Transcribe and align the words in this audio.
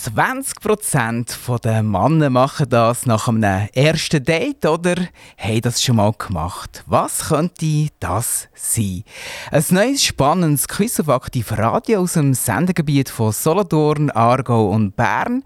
20% 0.00 1.58
der 1.60 1.82
Männer 1.82 2.30
machen 2.30 2.70
das 2.70 3.04
nach 3.04 3.28
einem 3.28 3.68
ersten 3.74 4.24
Date 4.24 4.64
oder 4.64 4.94
haben 5.36 5.60
das 5.60 5.82
schon 5.82 5.96
mal 5.96 6.14
gemacht. 6.16 6.82
Was 6.86 7.28
könnte 7.28 7.88
das 7.98 8.48
sein? 8.54 9.04
Ein 9.50 9.64
neues 9.68 10.02
spannendes 10.02 10.68
Quiz 10.68 10.98
auf 11.00 11.10
Aktiv 11.10 11.52
Radio 11.52 12.00
aus 12.00 12.14
dem 12.14 12.32
Sendegebiet 12.32 13.10
von 13.10 13.32
Solothurn, 13.32 14.10
Aargau 14.10 14.70
und 14.70 14.96
Bern. 14.96 15.44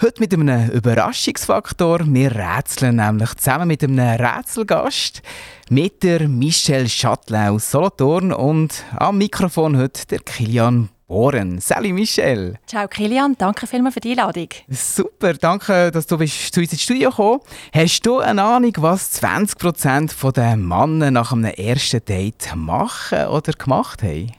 Heute 0.00 0.20
mit 0.20 0.32
einem 0.32 0.70
Überraschungsfaktor. 0.70 2.00
Wir 2.06 2.34
rätseln 2.34 2.96
nämlich 2.96 3.34
zusammen 3.34 3.68
mit 3.68 3.84
einem 3.84 3.98
Rätselgast, 3.98 5.20
mit 5.68 6.02
der 6.02 6.28
Michelle 6.28 6.88
Schattler 6.88 7.52
aus 7.52 7.70
Solothurn 7.70 8.32
und 8.32 8.84
am 8.96 9.18
Mikrofon 9.18 9.76
heute 9.76 10.06
der 10.06 10.20
Kilian 10.20 10.88
Ohren. 11.12 11.60
Salut 11.60 11.92
Michelle. 11.92 12.54
Ciao 12.66 12.88
Kilian, 12.88 13.36
danke 13.36 13.66
vielmals 13.66 13.94
für 13.94 14.00
die 14.00 14.10
Einladung. 14.10 14.48
Super, 14.68 15.34
danke, 15.34 15.90
dass 15.90 16.06
du 16.06 16.18
bist 16.18 16.54
zu 16.54 16.60
uns 16.60 16.72
ins 16.72 16.82
Studio 16.82 17.10
gekommen 17.10 17.40
Hast 17.74 18.06
du 18.06 18.18
eine 18.18 18.42
Ahnung, 18.42 18.72
was 18.78 19.22
20% 19.22 20.32
der 20.32 20.56
Männer 20.56 21.10
nach 21.10 21.32
einem 21.32 21.44
ersten 21.44 22.04
Date 22.04 22.54
machen 22.56 23.26
oder 23.26 23.52
gemacht 23.52 24.02
haben? 24.02 24.32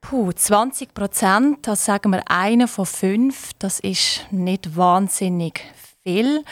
Puh, 0.00 0.28
20% 0.28 1.56
das 1.62 1.86
sagen 1.86 2.12
wir 2.12 2.22
einer 2.30 2.68
von 2.68 2.84
fünf, 2.84 3.52
das 3.58 3.80
ist 3.80 4.26
nicht 4.30 4.76
wahnsinnig 4.76 5.62
viel. 6.02 6.44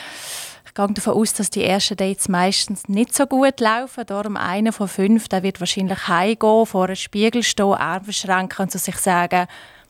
Gehe 0.74 0.88
davon 0.88 1.14
aus, 1.14 1.34
dass 1.34 1.50
die 1.50 1.64
ersten 1.64 1.96
Dates 1.96 2.28
meistens 2.28 2.88
nicht 2.88 3.14
so 3.14 3.26
gut 3.26 3.60
laufen. 3.60 4.04
Darum 4.06 4.38
einer 4.38 4.72
von 4.72 4.88
fünf, 4.88 5.28
der 5.28 5.42
wird 5.42 5.60
wahrscheinlich 5.60 6.08
heimgehen, 6.08 6.64
vor 6.64 6.86
einem 6.86 6.96
Spiegel 6.96 7.42
stehen, 7.42 7.74
Arme 7.74 8.04
verschränken 8.04 8.62
und 8.62 8.72
zu 8.72 8.78
sich 8.78 8.96
sagen, 8.96 9.48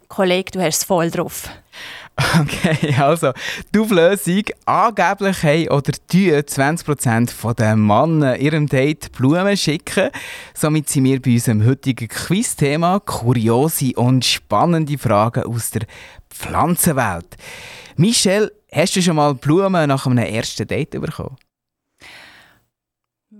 Kollege, 0.09 0.51
du 0.51 0.61
hast 0.61 0.79
es 0.79 0.85
voll 0.85 1.11
drauf. 1.11 1.49
Okay, 2.39 2.95
also 3.01 3.33
die 3.75 3.79
Auflösung. 3.79 4.43
Angeblich 4.67 5.43
haben 5.43 5.69
oder 5.69 5.93
tun 5.93 6.21
20% 6.21 7.55
der 7.55 7.75
Männer 7.75 8.37
ihrem 8.37 8.67
Date 8.67 9.11
Blumen 9.13 9.57
schicken. 9.57 10.11
Somit 10.53 10.91
sind 10.91 11.05
wir 11.05 11.23
bei 11.23 11.33
unserem 11.33 11.65
heutigen 11.65 12.09
Quiz-Thema 12.09 13.01
kuriose 13.01 13.95
und 13.97 14.27
spannende 14.27 14.99
Fragen 14.99 15.45
aus 15.45 15.71
der 15.71 15.87
Pflanzenwelt. 16.29 17.39
Michelle, 17.97 18.53
Hast 18.75 18.97
du 18.97 19.03
schon 19.03 19.17
mal 19.17 19.35
Blumen 19.35 19.87
nach 19.87 20.07
einem 20.07 20.17
ersten 20.17 20.67
Date 20.67 20.99
bekommen? 20.99 21.37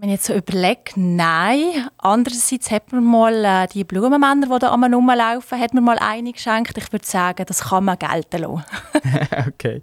Wenn 0.03 0.09
ich 0.09 0.15
jetzt 0.15 0.27
so 0.27 0.35
überlege, 0.35 0.95
nein. 0.97 1.89
Andererseits 1.99 2.73
hat 2.73 2.91
man 2.91 3.05
mal 3.05 3.45
äh, 3.45 3.69
die 3.73 3.85
Blumenmänner, 3.85 4.49
die 4.49 4.59
da 4.59 4.75
rumlaufen, 4.75 5.61
hat 5.61 5.75
man 5.75 5.85
mal 5.85 5.97
eine 6.01 6.33
geschenkt. 6.33 6.77
Ich 6.77 6.93
würde 6.93 7.07
sagen, 7.07 7.47
das 7.47 7.61
kann 7.61 7.85
man 7.85 7.97
gelten 7.97 8.43
lassen. 8.43 8.65
okay. 9.47 9.81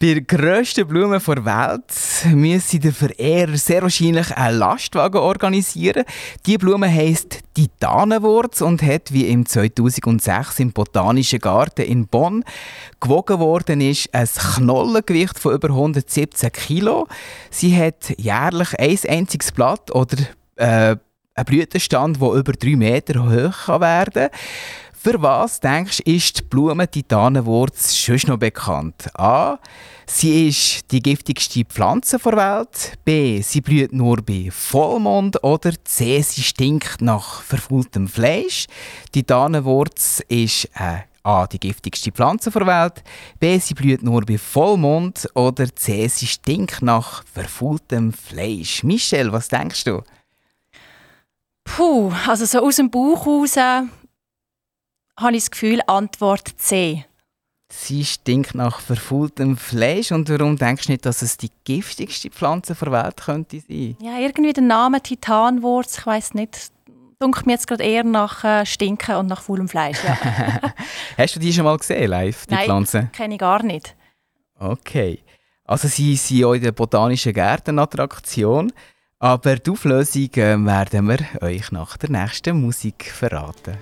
Bei 0.00 0.14
der 0.14 0.22
grössten 0.22 0.88
Blume 0.88 1.18
der 1.18 1.44
Welt 1.44 2.34
müssen 2.34 2.80
der 2.80 2.94
Verehrer 2.94 3.58
sehr 3.58 3.82
wahrscheinlich 3.82 4.34
einen 4.34 4.58
Lastwagen 4.58 5.20
organisieren. 5.20 6.04
Die 6.46 6.56
Blume 6.56 6.90
heisst 6.90 7.40
Titanenwurz 7.52 8.62
und 8.62 8.82
hat 8.82 9.12
wie 9.12 9.28
im 9.28 9.44
2006 9.44 10.58
im 10.60 10.72
Botanischen 10.72 11.38
Garten 11.38 11.82
in 11.82 12.06
Bonn 12.06 12.44
gewogen 12.98 13.38
worden 13.38 13.80
ist 13.82 14.12
ein 14.14 14.26
Knollengewicht 14.26 15.38
von 15.38 15.54
über 15.54 15.68
117 15.68 16.50
Kilo. 16.50 17.06
Sie 17.50 17.76
hat 17.76 18.18
jährlich 18.18 18.78
ein 18.78 18.98
einziges 19.08 19.33
Blatt 19.54 19.90
oder 19.94 20.16
äh, 20.56 20.96
einen 21.34 21.44
Blütenstand, 21.46 22.20
der 22.20 22.32
über 22.32 22.52
3 22.52 22.76
Meter 22.76 23.24
hoch 23.24 23.80
werden 23.80 24.30
kann. 24.30 24.30
Für 25.04 25.20
was, 25.20 25.60
denkst 25.60 25.98
du, 25.98 26.10
ist 26.10 26.38
die 26.38 26.42
Blumen-Titanenwurz 26.44 27.94
schon 27.94 28.20
noch 28.26 28.38
bekannt? 28.38 29.10
A. 29.18 29.58
Sie 30.06 30.48
ist 30.48 30.90
die 30.90 31.02
giftigste 31.02 31.62
Pflanze 31.66 32.18
der 32.18 32.32
Welt. 32.32 32.92
B. 33.04 33.42
Sie 33.42 33.60
blüht 33.60 33.92
nur 33.92 34.22
bei 34.22 34.48
Vollmond. 34.50 35.44
Oder 35.44 35.72
C. 35.84 36.22
Sie 36.22 36.42
stinkt 36.42 37.02
nach 37.02 37.42
verfaultem 37.42 38.08
Fleisch. 38.08 38.64
Titanenwurz 39.12 40.22
ist 40.28 40.70
äh, 40.74 41.00
A. 41.24 41.46
Die 41.46 41.58
giftigste 41.58 42.12
Pflanze 42.12 42.50
der 42.50 42.66
Welt. 42.66 43.02
B. 43.40 43.58
Sie 43.58 43.74
blüht 43.74 44.02
nur 44.02 44.20
bei 44.22 44.38
Vollmond. 44.38 45.28
Oder 45.34 45.74
C. 45.74 46.06
Sie 46.06 46.26
stinkt 46.26 46.82
nach 46.82 47.24
verfaultem 47.24 48.12
Fleisch. 48.12 48.84
Michelle, 48.84 49.32
was 49.32 49.48
denkst 49.48 49.84
du? 49.84 50.02
Puh, 51.64 52.12
also 52.28 52.44
so 52.44 52.60
aus 52.60 52.76
dem 52.76 52.90
Bauch 52.90 53.26
raus 53.26 53.56
habe 53.56 53.88
ich 55.36 55.44
das 55.44 55.50
Gefühl, 55.50 55.80
Antwort 55.86 56.48
C. 56.58 57.06
Sie 57.70 58.04
stinkt 58.04 58.54
nach 58.54 58.80
verfaultem 58.80 59.56
Fleisch. 59.56 60.12
Und 60.12 60.28
warum 60.28 60.56
denkst 60.56 60.86
du 60.86 60.92
nicht, 60.92 61.06
dass 61.06 61.22
es 61.22 61.38
die 61.38 61.50
giftigste 61.64 62.30
Pflanze 62.30 62.74
der 62.74 62.92
Welt 62.92 63.16
könnte 63.16 63.60
sein? 63.60 63.96
Ja, 64.00 64.18
irgendwie 64.18 64.52
der 64.52 64.62
Name 64.62 65.02
Titanwurz, 65.02 65.98
ich 65.98 66.06
weiß 66.06 66.34
nicht. 66.34 66.70
Dunkelt 67.24 67.46
mir 67.46 67.52
jetzt 67.52 67.66
gerade 67.66 67.82
eher 67.82 68.04
nach 68.04 68.44
äh, 68.44 68.66
Stinken 68.66 69.16
und 69.16 69.28
nach 69.28 69.40
faulem 69.40 69.66
Fleisch. 69.66 69.96
Ja. 70.04 70.18
Hast 71.16 71.36
du 71.36 71.40
die 71.40 71.54
schon 71.54 71.64
mal 71.64 71.78
gesehen, 71.78 72.10
live, 72.10 72.44
die 72.44 72.52
Nein, 72.52 72.64
Pflanze? 72.66 73.08
kenne 73.14 73.36
ich 73.36 73.40
gar 73.40 73.62
nicht. 73.62 73.96
Okay. 74.58 75.20
Also 75.64 75.88
sie 75.88 76.16
sind 76.16 76.44
auch 76.44 76.52
in 76.52 76.60
der 76.60 76.72
Botanischen 76.72 77.32
Gärten 77.32 77.78
Attraktion. 77.78 78.70
Aber 79.18 79.56
die 79.56 79.70
Auflösung 79.70 80.28
werden 80.36 81.08
wir 81.08 81.18
euch 81.40 81.72
nach 81.72 81.96
der 81.96 82.10
nächsten 82.10 82.60
Musik 82.60 83.10
verraten. 83.10 83.78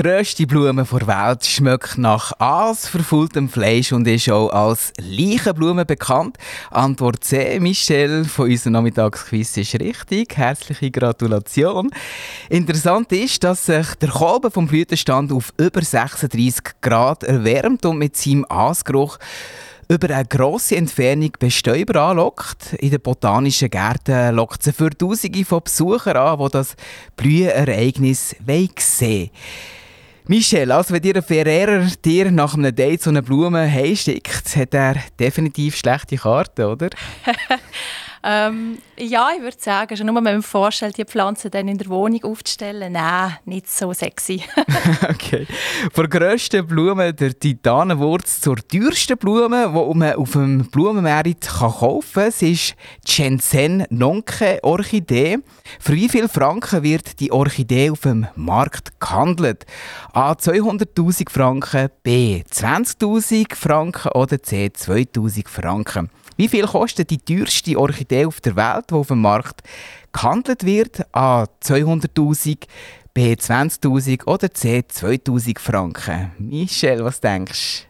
Grösste 0.00 0.46
Blume 0.46 0.84
der 0.84 1.06
Welt 1.08 1.44
schmeckt 1.44 1.98
nach 1.98 2.30
Aas, 2.38 2.86
verfaultem 2.86 3.48
Fleisch 3.48 3.90
und 3.90 4.06
ist 4.06 4.30
auch 4.30 4.50
als 4.50 4.92
Leichenblume 4.96 5.84
bekannt. 5.84 6.36
Antwort 6.70 7.24
C, 7.24 7.58
Michelle 7.58 8.24
von 8.24 8.48
unserem 8.48 8.74
Nachmittagsquiz 8.74 9.56
ist 9.56 9.74
richtig. 9.74 10.36
Herzliche 10.36 10.92
Gratulation. 10.92 11.90
Interessant 12.48 13.10
ist, 13.10 13.42
dass 13.42 13.66
sich 13.66 13.96
der 13.96 14.10
Kolben 14.10 14.52
vom 14.52 14.68
Blütenstand 14.68 15.32
auf 15.32 15.52
über 15.56 15.82
36 15.82 16.80
Grad 16.80 17.24
erwärmt 17.24 17.84
und 17.84 17.98
mit 17.98 18.16
seinem 18.16 18.46
Aasgeruch 18.48 19.18
über 19.88 20.14
eine 20.14 20.26
grosse 20.26 20.76
Entfernung 20.76 21.32
Bestäuber 21.40 22.02
anlockt. 22.02 22.74
In 22.74 22.90
den 22.90 23.00
botanischen 23.00 23.68
Gärten 23.68 24.36
lockt 24.36 24.62
sie 24.62 24.72
für 24.72 24.90
Tausende 24.90 25.44
von 25.44 25.62
Besuchern 25.64 26.16
an, 26.16 26.38
die 26.38 26.50
das 26.52 26.76
Blühenereignis 27.16 28.36
sehen 28.78 29.30
Michel, 30.30 30.70
also 30.72 30.92
wenn 30.92 31.00
dir 31.00 31.16
ein 31.16 31.22
Verehrer 31.22 31.86
dir 32.04 32.30
nach 32.30 32.52
einem 32.52 32.74
Date 32.74 33.02
so 33.02 33.08
eine 33.08 33.22
Blume 33.22 33.60
heimschickt, 33.60 34.56
hat 34.56 34.74
er 34.74 34.96
definitiv 35.18 35.74
schlechte 35.74 36.18
Karten, 36.18 36.66
oder? 36.66 36.90
Ähm, 38.22 38.78
ja, 38.96 39.28
ich 39.36 39.42
würde 39.42 39.56
sagen, 39.58 39.96
schon 39.96 40.06
nur 40.06 40.16
wenn 40.16 40.24
man 40.24 40.40
sich 40.40 40.50
vorstellt, 40.50 40.96
die 40.98 41.04
Pflanzen 41.04 41.50
dann 41.50 41.68
in 41.68 41.78
der 41.78 41.88
Wohnung 41.88 42.22
aufzustellen, 42.24 42.92
nein, 42.92 43.36
nicht 43.44 43.70
so 43.70 43.92
sexy. 43.92 44.42
okay. 45.08 45.46
Von 45.92 46.08
der 46.08 46.20
grössten 46.20 46.66
Blume, 46.66 47.12
der 47.14 47.38
Titanenwurz, 47.38 48.40
zur 48.40 48.56
teuersten 48.56 49.16
Blume, 49.16 49.66
die 49.66 49.98
man 49.98 50.14
auf 50.14 50.32
dem 50.32 50.68
Blumenmarkt 50.70 51.48
kaufen 51.48 52.02
kann. 52.14 52.28
Es 52.28 52.42
ist 52.42 52.74
die 53.06 53.12
Shenzhen 53.12 53.84
Nonke 53.90 54.58
Orchidee. 54.62 55.38
Für 55.80 55.92
wie 55.92 56.08
viel 56.08 56.28
Franken 56.28 56.82
wird 56.82 57.20
die 57.20 57.32
Orchidee 57.32 57.90
auf 57.90 58.00
dem 58.00 58.26
Markt 58.34 59.00
gehandelt? 59.00 59.64
A. 60.12 60.32
200.000 60.32 61.30
Franken, 61.30 61.88
B. 62.02 62.42
20.000 62.42 63.54
Franken 63.54 64.12
oder 64.12 64.42
C. 64.42 64.66
2.000 64.74 65.48
Franken. 65.48 66.10
Wie 66.38 66.46
viel 66.46 66.66
kostet 66.66 67.10
die 67.10 67.18
teuerste 67.18 67.76
Orchidee 67.76 68.24
auf 68.24 68.40
der 68.40 68.54
Welt, 68.54 68.90
die 68.90 68.94
auf 68.94 69.08
dem 69.08 69.22
Markt 69.22 69.60
gehandelt 70.12 70.64
wird? 70.64 71.04
A. 71.12 71.46
200.000, 71.64 72.58
B. 73.12 73.32
20.000 73.32 74.24
oder 74.24 74.54
C. 74.54 74.84
2.000 74.88 75.58
Franken? 75.58 76.30
Michelle, 76.38 77.04
was 77.04 77.20
denkst 77.20 77.88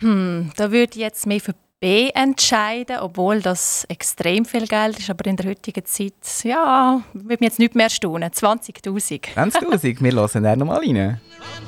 du? 0.00 0.06
Hm, 0.06 0.52
da 0.56 0.72
würde 0.72 0.92
ich 0.94 1.00
jetzt 1.00 1.26
mehr 1.26 1.40
für 1.40 1.54
B 1.82 2.10
entscheiden, 2.14 3.00
obwohl 3.00 3.42
das 3.42 3.84
extrem 3.88 4.44
viel 4.44 4.68
Geld 4.68 5.00
ist, 5.00 5.10
aber 5.10 5.26
in 5.26 5.34
der 5.34 5.50
heutigen 5.50 5.84
Zeit, 5.84 6.12
ja, 6.44 7.02
würde 7.12 7.28
mich 7.28 7.40
jetzt 7.40 7.58
nicht 7.58 7.74
mehr 7.74 7.90
staunen. 7.90 8.30
20'000. 8.30 9.34
20'000? 9.34 9.96
Wir 10.00 10.12
hören 10.12 10.44
da 10.44 10.54
nochmal 10.54 10.78
rein. 10.78 11.20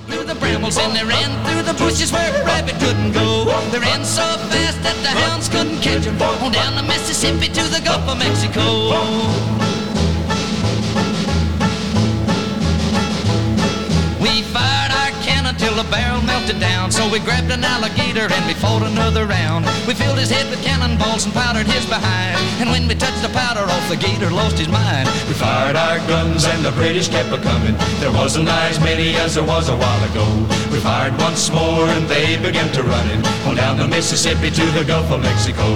Through 0.09 0.29
the 0.29 0.35
brambles 0.39 0.79
and 0.79 0.95
they 0.95 1.03
ran 1.03 1.33
through 1.45 1.65
the 1.67 1.75
bushes 1.83 2.13
where 2.13 2.31
a 2.31 2.45
rabbit 2.47 2.79
couldn't 2.79 3.13
go. 3.13 3.47
They 3.73 3.81
ran 3.81 4.05
so 4.05 4.23
fast 4.23 4.81
that 4.85 4.95
the 5.03 5.11
hounds 5.19 5.49
couldn't 5.49 5.81
catch 5.83 6.05
them. 6.05 6.17
On 6.23 6.53
down 6.53 6.77
the 6.77 6.85
Mississippi 6.85 7.49
to 7.49 7.65
the 7.75 7.81
Gulf 7.85 8.09
of 8.09 8.17
Mexico. 8.17 8.63
We 14.23 14.43
fired 14.53 14.84
till 15.53 15.75
the 15.75 15.85
barrel 15.91 16.23
melted 16.23 16.59
down. 16.59 16.91
So 16.91 17.11
we 17.11 17.19
grabbed 17.21 17.51
an 17.51 17.65
alligator 17.65 18.33
and 18.33 18.47
we 18.47 18.55
fought 18.55 18.83
another 18.83 19.27
round. 19.27 19.67
We 19.87 19.93
filled 19.93 20.19
his 20.19 20.31
head 20.31 20.49
with 20.49 20.63
cannonballs 20.65 21.27
and 21.27 21.35
powdered 21.35 21.67
his 21.67 21.85
behind. 21.85 22.39
And 22.61 22.71
when 22.71 22.89
we 22.89 22.95
touched 22.95 23.21
the 23.21 23.29
powder 23.29 23.61
off, 23.61 23.89
the 23.89 23.97
gator 23.97 24.31
lost 24.31 24.57
his 24.57 24.69
mind. 24.69 25.09
We 25.29 25.35
fired 25.35 25.77
our 25.77 25.99
guns 26.09 26.47
and 26.47 26.65
the 26.65 26.73
British 26.73 27.09
kept 27.09 27.29
a 27.29 27.39
coming. 27.39 27.77
There 28.01 28.13
wasn't 28.13 28.49
as 28.49 28.81
many 28.81 29.17
as 29.17 29.35
there 29.35 29.45
was 29.45 29.69
a 29.69 29.77
while 29.77 30.05
ago. 30.11 30.25
We 30.73 30.81
fired 30.81 31.13
once 31.19 31.51
more 31.51 31.85
and 31.93 32.07
they 32.09 32.41
began 32.41 32.73
to 32.73 32.83
running 32.83 33.21
on 33.45 33.57
down 33.57 33.77
the 33.77 33.89
Mississippi 33.89 34.51
to 34.51 34.65
the 34.73 34.85
Gulf 34.85 35.11
of 35.11 35.21
Mexico. 35.21 35.67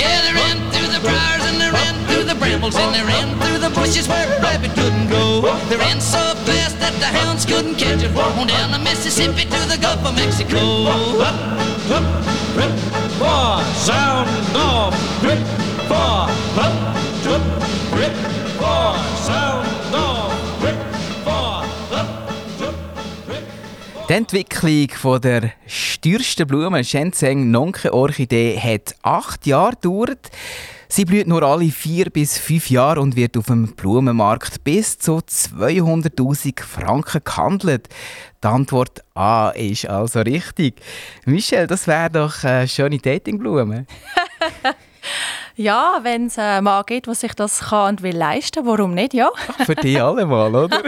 Yeah, 0.00 0.22
they 0.24 0.32
ran 0.32 0.56
through 0.72 0.88
the 0.88 1.02
briars 1.04 1.44
and 1.50 1.60
they 1.60 1.70
ran 1.70 1.94
through 2.06 2.24
the 2.24 2.34
brambles 2.34 2.76
and 2.76 2.94
they 2.94 3.02
ran 3.02 3.36
through 3.40 3.58
the 3.58 3.70
bushes 3.74 4.08
where 4.08 4.26
rabbit 4.40 4.72
couldn't 4.72 5.08
go. 5.10 5.42
They 5.68 5.76
ran 5.76 6.00
so 6.00 6.37
fast 6.48 6.78
that 6.80 6.94
the 6.98 7.10
hounds 7.18 7.44
couldn't 7.44 7.76
catch 7.76 8.02
it. 8.02 8.16
On 8.16 8.46
down 8.46 8.70
the 8.72 8.78
Mississippi 8.78 9.44
to 9.44 9.60
the 9.68 9.78
Gulf 9.80 10.04
of 10.04 10.14
Mexico. 10.14 10.58
Up, 10.88 11.36
up, 11.96 12.06
rip, 12.56 12.74
four, 13.20 13.62
sound 13.86 14.28
off, 14.56 14.94
rip, 15.22 15.42
four, 15.90 16.20
up, 16.64 16.74
up, 17.34 17.44
rip, 17.98 18.14
four, 18.58 18.94
sound 19.26 19.68
Die 24.08 24.14
Entwicklung 24.14 24.88
von 24.88 25.20
der 25.20 25.52
stürsten 25.66 26.46
Blume 26.46 26.82
Shenzhen 26.82 27.50
Nonke 27.50 27.92
Orchidee 27.92 28.58
hat 28.58 28.94
acht 29.02 29.46
Jahre 29.46 29.74
gedauert. 29.74 30.30
Sie 30.90 31.04
blüht 31.04 31.26
nur 31.26 31.42
alle 31.42 31.70
vier 31.70 32.08
bis 32.08 32.38
fünf 32.38 32.70
Jahre 32.70 33.02
und 33.02 33.14
wird 33.14 33.36
auf 33.36 33.46
dem 33.46 33.74
Blumenmarkt 33.74 34.64
bis 34.64 34.98
zu 34.98 35.18
200.000 35.18 36.62
Franken 36.62 37.20
gehandelt. 37.22 37.88
Die 38.42 38.48
Antwort 38.48 39.04
A 39.14 39.50
ist 39.50 39.86
also 39.86 40.20
richtig. 40.20 40.80
Michelle, 41.26 41.66
das 41.66 41.86
wäre 41.86 42.08
doch 42.08 42.42
eine 42.42 42.66
schöne 42.66 42.98
Datingblume. 42.98 43.86
Ja, 45.58 45.98
wenn 46.04 46.26
es 46.26 46.38
einen 46.38 46.62
Mann 46.62 46.84
gibt, 46.86 47.08
der 47.08 47.16
sich 47.16 47.34
das 47.34 47.58
kann 47.58 47.88
und 47.88 48.02
will 48.04 48.16
leisten, 48.16 48.64
warum 48.64 48.94
nicht, 48.94 49.12
ja? 49.12 49.28
Ach, 49.34 49.66
für 49.66 49.74
die 49.74 49.98
alle 49.98 50.24
mal, 50.24 50.54
oder? 50.54 50.84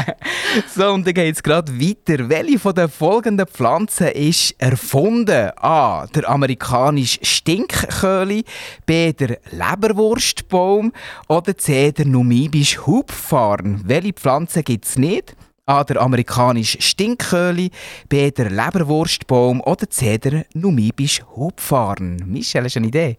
so, 0.74 0.90
und 0.90 1.06
dann 1.06 1.14
geht 1.14 1.36
es 1.36 1.40
gerade 1.44 1.72
weiter. 1.80 2.28
Welche 2.28 2.58
von 2.58 2.74
den 2.74 2.88
folgenden 2.88 3.46
Pflanzen 3.46 4.08
ist 4.08 4.56
erfunden? 4.58 5.52
A. 5.60 6.08
Der 6.08 6.28
amerikanische 6.28 7.24
Stinkköhli, 7.24 8.42
B. 8.84 9.12
der 9.12 9.38
Leberwurstbaum 9.52 10.92
oder 11.28 11.56
C. 11.56 11.92
der 11.92 12.06
numibische 12.06 12.84
Hubfarn. 12.84 13.82
Welche 13.84 14.14
Pflanzen 14.14 14.64
gibt 14.64 14.86
es 14.86 14.98
nicht? 14.98 15.36
A. 15.66 15.84
Der 15.84 16.00
amerikanische 16.00 16.82
Stinkköhli, 16.82 17.70
B. 18.08 18.32
Der 18.32 18.50
Leberwurstbaum 18.50 19.60
oder 19.60 19.88
C. 19.88 20.18
Der 20.18 20.46
numibische 20.52 21.22
Hubfarn. 21.36 22.16
Michelle, 22.26 22.64
hast 22.64 22.74
du 22.74 22.80
eine 22.80 22.88
Idee? 22.88 23.16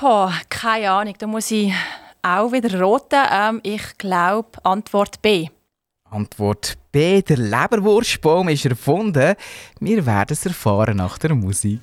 Boah, 0.00 0.32
keine 0.48 0.92
Ahnung, 0.92 1.14
da 1.18 1.26
muss 1.26 1.50
ich 1.50 1.72
auch 2.22 2.52
wieder 2.52 2.80
roten. 2.80 3.20
Ähm, 3.32 3.60
ich 3.64 3.98
glaube, 3.98 4.50
Antwort 4.62 5.20
B. 5.22 5.48
Antwort 6.08 6.78
B. 6.92 7.20
Der 7.20 7.36
Leberwurstbaum 7.36 8.48
ist 8.48 8.64
erfunden. 8.64 9.34
Wir 9.80 10.06
werden 10.06 10.32
es 10.32 10.46
erfahren 10.46 10.98
nach 10.98 11.18
der 11.18 11.34
Musik. 11.34 11.80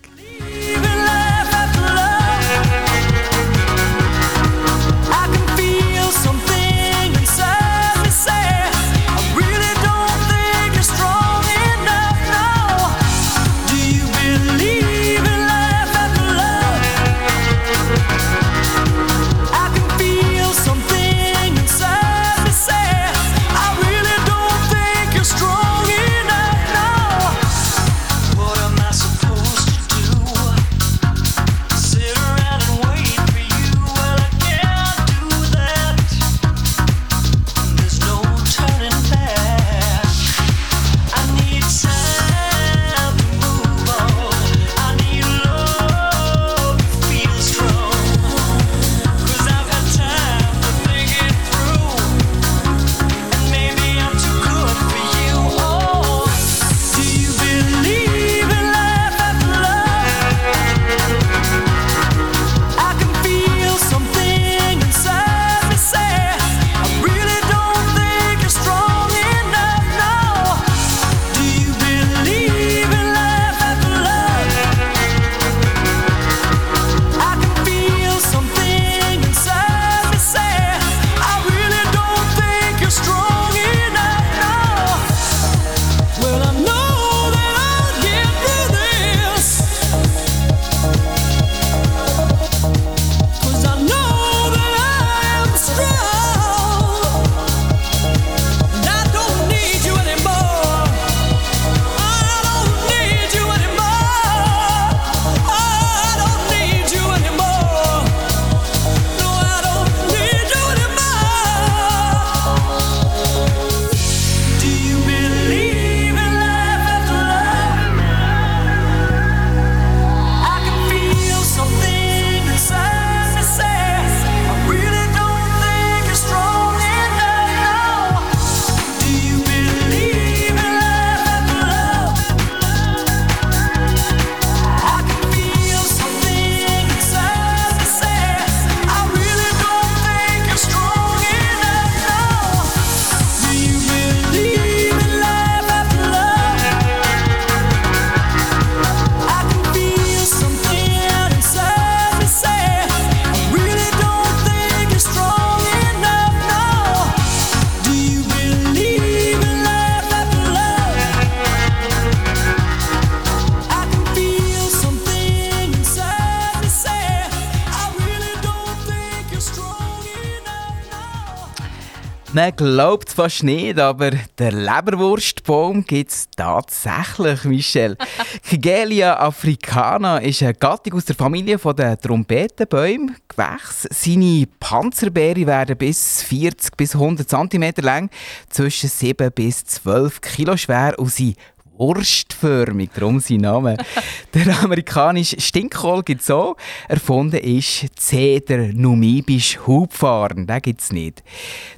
Man 172.36 172.54
glaubt 172.54 173.12
fast 173.12 173.44
nicht, 173.44 173.80
aber 173.80 174.12
der 174.38 174.52
Leberwurstbaum 174.52 175.86
gibt 175.86 176.12
es 176.12 176.28
tatsächlich, 176.36 177.46
Michel. 177.46 177.96
Kigelia 178.44 179.18
africana 179.22 180.18
ist 180.18 180.44
eine 180.44 180.54
Gattung 180.54 180.96
aus 180.96 181.06
der 181.06 181.16
Familie 181.16 181.58
der 181.58 181.98
Trompetenbäume. 181.98 183.16
Gewächs. 183.30 183.88
Seine 183.90 184.50
Panzerbeere 184.60 185.48
werden 185.48 185.78
bis 185.78 186.24
40 186.24 186.76
bis 186.76 186.96
100 186.96 187.30
cm 187.30 187.72
lang, 187.78 188.10
zwischen 188.50 188.90
7 188.90 189.32
bis 189.32 189.64
12 189.64 190.20
Kilo 190.20 190.58
schwer 190.58 191.00
und 191.00 191.14
sind 191.14 191.38
wurstförmig, 191.78 192.92
darum 192.94 193.20
sein 193.20 193.38
Name. 193.38 193.78
der 194.34 194.64
amerikanische 194.64 195.40
Stinkkohl 195.40 196.04
gibt 196.04 196.22
es 196.22 196.28
so. 196.28 196.56
Erfunden 196.88 197.38
ist 197.38 197.86
Ceder 198.00 198.74
numibisch 198.74 199.60
Hubfahren. 199.66 200.48
Den 200.48 200.62
gibt 200.62 200.82
es 200.82 200.92
nicht. 200.92 201.24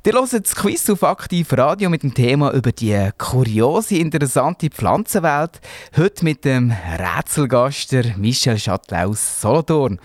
Ihr 0.05 0.13
hört 0.13 0.33
das 0.33 0.55
Quiz 0.55 0.89
auf 0.89 1.03
Aktiv 1.03 1.51
Radio 1.53 1.89
mit 1.89 2.03
dem 2.03 2.13
Thema 2.13 2.53
über 2.53 2.71
die 2.71 3.09
kuriose, 3.17 3.97
interessante 3.97 4.69
Pflanzenwelt. 4.69 5.59
Heute 5.95 6.23
mit 6.23 6.45
dem 6.45 6.71
Rätselgaster 6.71 8.03
Michel 8.17 8.57
Chattel 8.57 8.97
aus 8.97 9.41
Solothurn. 9.41 9.99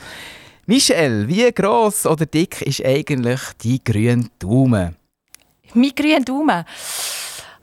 Michel, 0.66 1.28
wie 1.28 1.50
gross 1.52 2.06
oder 2.06 2.24
dick 2.24 2.62
ist 2.62 2.84
eigentlich 2.84 3.40
die 3.62 3.82
grüne 3.82 4.26
Daumen? 4.38 4.96
Mein 5.74 5.90
grüner 5.94 6.20
Daumen? 6.20 6.64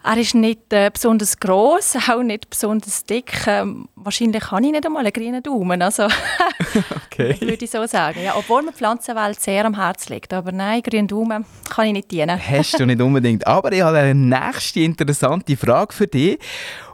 Er 0.01 0.17
ist 0.17 0.33
nicht 0.33 0.71
äh, 0.71 0.89
besonders 0.91 1.37
groß, 1.37 1.97
auch 2.09 2.23
nicht 2.23 2.49
besonders 2.49 3.03
dick. 3.03 3.45
Ähm, 3.47 3.89
wahrscheinlich 3.95 4.49
habe 4.49 4.65
ich 4.65 4.71
nicht 4.71 4.85
einmal 4.85 5.03
einen 5.03 5.11
grünen 5.11 5.43
Daumen. 5.43 5.81
Also, 5.81 6.03
okay. 7.05 7.35
würde 7.41 7.65
ich 7.65 7.69
so 7.69 7.85
sagen. 7.85 8.21
Ja, 8.23 8.35
obwohl 8.37 8.61
mir 8.61 8.71
die 8.71 8.77
Pflanzenwelt 8.77 9.41
sehr 9.41 9.65
am 9.65 9.75
Herzen 9.75 10.13
liegt. 10.13 10.33
Aber 10.33 10.51
nein, 10.51 10.81
grünen 10.81 11.07
Daumen 11.07 11.45
kann 11.69 11.87
ich 11.87 11.93
nicht 11.93 12.11
dienen. 12.11 12.39
Hast 12.49 12.79
du 12.79 12.85
nicht 12.85 13.01
unbedingt. 13.01 13.45
Aber 13.45 13.71
ich 13.73 13.81
habe 13.81 13.97
eine 13.97 14.15
nächste 14.15 14.79
interessante 14.81 15.57
Frage 15.57 15.93
für 15.93 16.07
dich. 16.07 16.39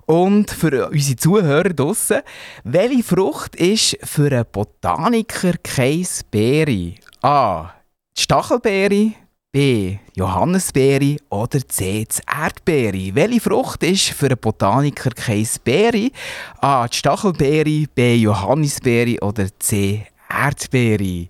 Und 0.07 0.51
für 0.51 0.89
unsere 0.89 1.15
Zuhörer 1.15 1.69
draussen, 1.69 2.21
welche 2.63 3.03
Frucht 3.03 3.55
ist 3.55 3.97
für 4.03 4.31
einen 4.31 4.45
Botaniker 4.51 5.53
kein 5.63 6.05
Beere? 6.29 6.93
A. 7.21 7.71
Die 8.15 8.21
Stachelbeere, 8.21 9.13
B. 9.55 9.99
Johannisbeere 10.17 11.15
oder 11.29 11.65
C. 11.65 12.05
Erdbeere. 12.27 13.15
Welche 13.15 13.39
Frucht 13.39 13.83
ist 13.83 14.09
für 14.09 14.25
einen 14.25 14.37
Botaniker 14.37 15.11
kein 15.11 15.47
Beere? 15.63 16.11
A. 16.59 16.89
Die 16.89 16.97
Stachelbeere, 16.97 17.85
B. 17.95 18.17
Johannisbeere 18.17 19.17
oder 19.21 19.47
C. 19.57 20.07
Erdbeere? 20.27 21.29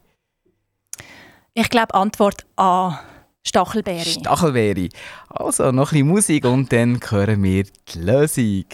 Ich 1.54 1.70
glaube 1.70 1.94
Antwort 1.94 2.48
A. 2.56 3.00
Stachelbeere. 3.44 4.04
Stachelbeere. 4.04 4.90
Also 5.30 5.72
noch 5.72 5.92
ein 5.92 6.00
bisschen 6.00 6.08
Musik 6.08 6.46
und 6.46 6.74
dann 6.74 7.00
hören 7.08 7.44
wir 7.44 7.66
die 7.94 8.00
Lösung. 8.00 8.66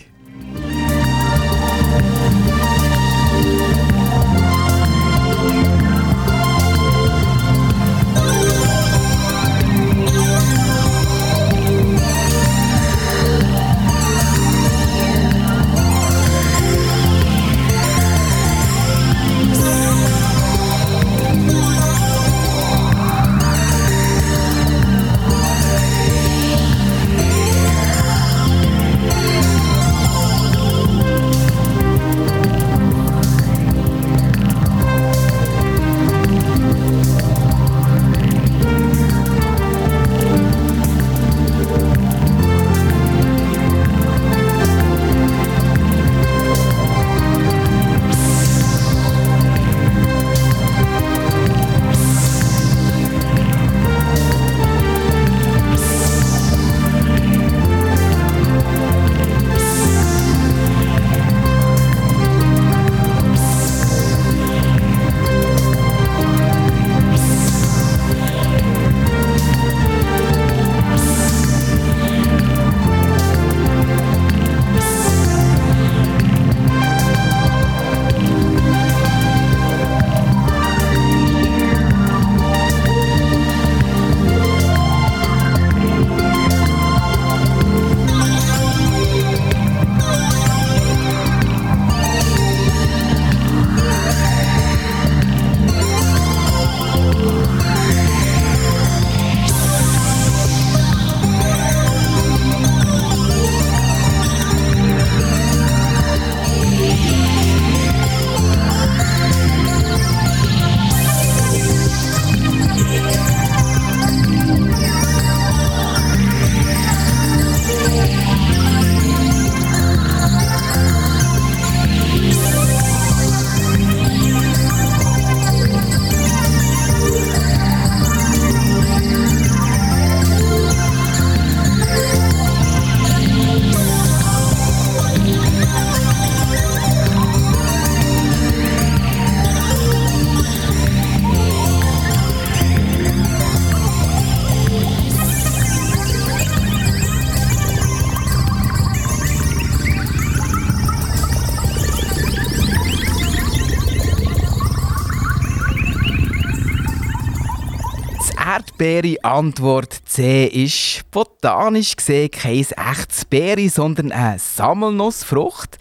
Erdbeere 158.53 159.15
Antwort 159.24 159.93
C 160.03 160.46
ist 160.46 161.10
botanisch 161.10 161.96
gesehen 161.96 162.29
kein 162.29 162.60
echtes 162.60 163.24
Beere, 163.24 163.70
sondern 163.70 164.12
eine 164.12 164.39
Sammelnussfrucht. 164.39 165.79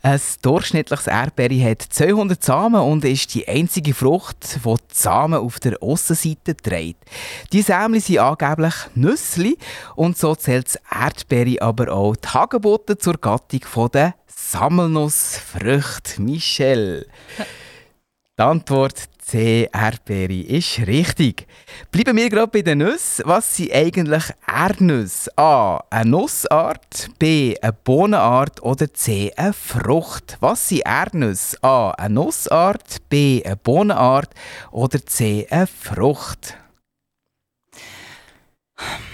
Ein 0.00 0.20
durchschnittliches 0.42 1.08
Erdbeere 1.08 1.68
hat 1.68 1.82
200 1.82 2.40
Samen 2.40 2.80
und 2.82 3.04
ist 3.04 3.34
die 3.34 3.48
einzige 3.48 3.94
Frucht, 3.94 4.60
die 4.64 4.74
die 4.74 4.80
Samen 4.92 5.40
auf 5.40 5.58
der 5.58 5.82
Aussenseite 5.82 6.56
trägt. 6.56 7.02
Die 7.52 7.62
Samen 7.62 7.98
sind 7.98 8.18
angeblich 8.20 8.74
Nüssli 8.94 9.58
und 9.96 10.16
so 10.16 10.36
zählt 10.36 10.66
das 10.66 10.78
Erdbeere 10.96 11.60
aber 11.62 11.92
auch 11.92 12.14
die 12.14 12.28
Hagebutten 12.28 13.00
zur 13.00 13.14
Gattung 13.14 13.90
der 13.92 14.14
Sammelnussfrüchte. 14.28 16.22
Michel. 16.22 17.08
Die 18.36 18.42
Antwort 18.42 19.13
C. 19.26 19.70
Erdbeere 19.72 20.34
ist 20.34 20.86
richtig. 20.86 21.46
Bleiben 21.90 22.16
wir 22.16 22.28
gerade 22.28 22.48
bei 22.48 22.60
den 22.60 22.78
Nüssen. 22.78 23.24
Was 23.26 23.56
sind 23.56 23.72
eigentlich 23.72 24.24
Erdnüsse? 24.46 25.30
A. 25.38 25.82
Eine 25.88 26.10
Nussart, 26.10 27.08
B. 27.18 27.56
Eine 27.62 27.72
Bohnenart 27.72 28.62
oder 28.62 28.92
C. 28.92 29.32
Eine 29.36 29.54
Frucht? 29.54 30.36
Was 30.40 30.68
sind 30.68 30.82
Erdnüsse? 30.84 31.56
A. 31.62 31.92
Eine 31.92 32.14
Nussart, 32.14 33.08
B. 33.08 33.42
Eine 33.42 33.56
Bohnenart 33.56 34.30
oder 34.70 35.04
C. 35.04 35.46
Eine 35.48 35.68
Frucht? 35.68 36.58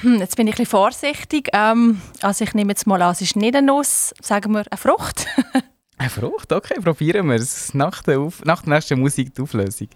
Hm, 0.00 0.18
jetzt 0.18 0.34
bin 0.36 0.48
ich 0.48 0.54
ein 0.54 0.56
bisschen 0.56 0.70
vorsichtig. 0.70 1.50
Ähm, 1.52 2.00
also 2.20 2.42
ich 2.44 2.52
nehme 2.54 2.72
jetzt 2.72 2.86
mal 2.86 3.00
an, 3.00 3.12
es 3.12 3.20
ist 3.20 3.36
nicht 3.36 3.54
eine 3.54 3.66
Nuss, 3.66 4.12
sagen 4.20 4.52
wir 4.52 4.64
eine 4.70 4.76
Frucht. 4.76 5.26
eine 6.00 6.11
Frucht? 6.11 6.52
Okay, 6.52 6.80
probieren 6.80 7.28
wir 7.28 7.37
es. 7.37 7.75
Nach 7.75 8.02
der, 8.02 8.26
nach 8.45 8.62
der 8.62 8.75
nächsten 8.75 8.99
Musik 8.99 9.35
die 9.35 9.42
Auflösung. 9.42 9.88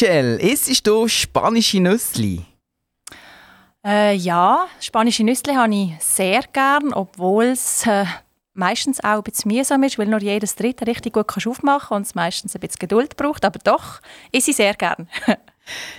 Michelle, 0.00 0.40
isst 0.40 0.86
du 0.86 1.06
spanische 1.08 1.78
Nüssli? 1.78 2.40
Äh, 3.84 4.14
ja, 4.14 4.66
spanische 4.80 5.24
Nüssli 5.24 5.52
habe 5.52 5.74
ich 5.74 5.92
sehr 5.98 6.40
gern, 6.54 6.94
obwohl 6.94 7.44
es 7.44 7.86
äh, 7.86 8.06
meistens 8.54 9.04
auch 9.04 9.18
ein 9.18 9.22
bisschen 9.22 9.52
mühsam 9.52 9.82
ist, 9.82 9.98
weil 9.98 10.06
nur 10.06 10.22
jedes 10.22 10.56
dritte 10.56 10.86
richtig 10.86 11.12
gut 11.12 11.26
aufmachen 11.46 11.98
und 11.98 12.06
es 12.06 12.14
meistens 12.14 12.54
ein 12.54 12.60
bisschen 12.60 12.78
Geduld 12.78 13.18
braucht. 13.18 13.44
Aber 13.44 13.58
doch, 13.58 14.00
esse 14.32 14.52
ich 14.52 14.56
sehr 14.56 14.72
gern. 14.72 15.06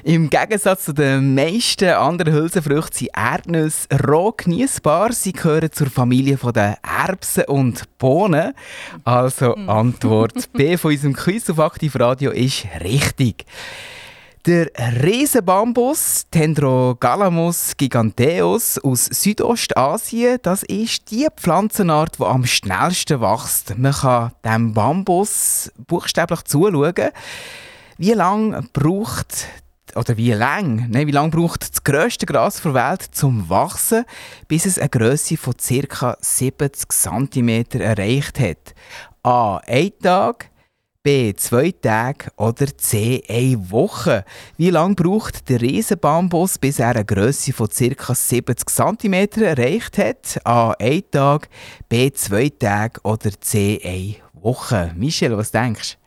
Im 0.04 0.30
Gegensatz 0.30 0.86
zu 0.86 0.94
den 0.94 1.36
meisten 1.36 1.90
anderen 1.90 2.34
Hülsenfrüchten 2.34 2.98
sind 3.00 3.10
Erdnüsse 3.16 3.88
roh 4.08 4.34
genießbar. 4.36 5.14
Sie 5.14 5.34
gehören 5.34 5.72
zur 5.72 5.90
Familie 5.90 6.38
der 6.54 6.78
Erbsen 6.82 7.46
und 7.46 7.98
Bohnen. 7.98 8.54
Also 9.04 9.56
hm. 9.56 9.70
Antwort 9.70 10.52
B 10.54 10.78
von 10.78 10.92
unserem 10.92 11.14
Quiz 11.14 11.50
auf 11.50 11.60
Aktiv 11.60 11.96
Radio 12.00 12.32
ist 12.32 12.66
richtig. 12.82 13.46
Der 14.48 14.72
Riesenbambus 15.04 16.26
Dendrogalamus 16.34 17.78
giganteus 17.78 18.80
aus 18.80 19.06
Südostasien, 19.06 20.40
das 20.42 20.64
ist 20.64 21.12
die 21.12 21.28
Pflanzenart, 21.36 22.18
die 22.18 22.24
am 22.24 22.48
schnellsten 22.48 23.22
wächst. 23.22 23.78
Man 23.78 23.92
kann 23.92 24.32
dem 24.44 24.74
Bambus 24.74 25.72
buchstäblich 25.86 26.42
zuschauen. 26.46 27.12
Wie 28.02 28.14
lange 28.14 28.64
braucht 28.74 29.46
oder 29.94 30.18
wie 30.18 30.32
lang, 30.32 30.90
ne, 30.90 31.06
wie 31.06 31.12
lang 31.12 31.30
braucht 31.30 31.70
das 31.70 31.84
grösste 31.84 32.26
Gras 32.26 32.60
der 32.64 32.74
Welt 32.74 33.04
zum 33.12 33.48
Wachsen, 33.48 34.06
bis 34.48 34.66
es 34.66 34.80
eine 34.80 34.90
Größe 34.90 35.38
von 35.38 35.54
ca. 35.88 36.18
70 36.20 36.90
cm 36.90 37.66
erreicht 37.80 38.40
hat? 38.40 38.74
A. 39.22 39.58
Ein 39.68 39.92
Tag, 40.02 40.50
B. 41.04 41.36
Zwei 41.36 41.70
Tage 41.80 42.32
oder 42.38 42.76
C. 42.76 43.22
Eine 43.30 43.70
Woche. 43.70 44.26
Wie 44.58 44.72
lange 44.72 44.96
braucht 44.96 45.48
der 45.48 45.62
Riesenbambus, 45.62 46.58
bis 46.58 46.80
er 46.80 46.96
eine 46.96 47.06
Größe 47.06 47.54
von 47.54 47.68
ca. 47.68 48.16
70 48.16 48.68
cm 48.68 49.44
erreicht 49.44 50.00
hat? 50.00 50.40
A. 50.44 50.72
Ein 50.80 51.04
Tag, 51.12 51.50
B. 51.88 52.12
Zwei 52.12 52.50
Tage 52.50 53.00
oder 53.04 53.30
C. 53.40 53.80
Eine 53.84 54.42
Woche. 54.42 54.92
Michelle, 54.96 55.38
was 55.38 55.52
denkst 55.52 55.98
du? 55.98 56.01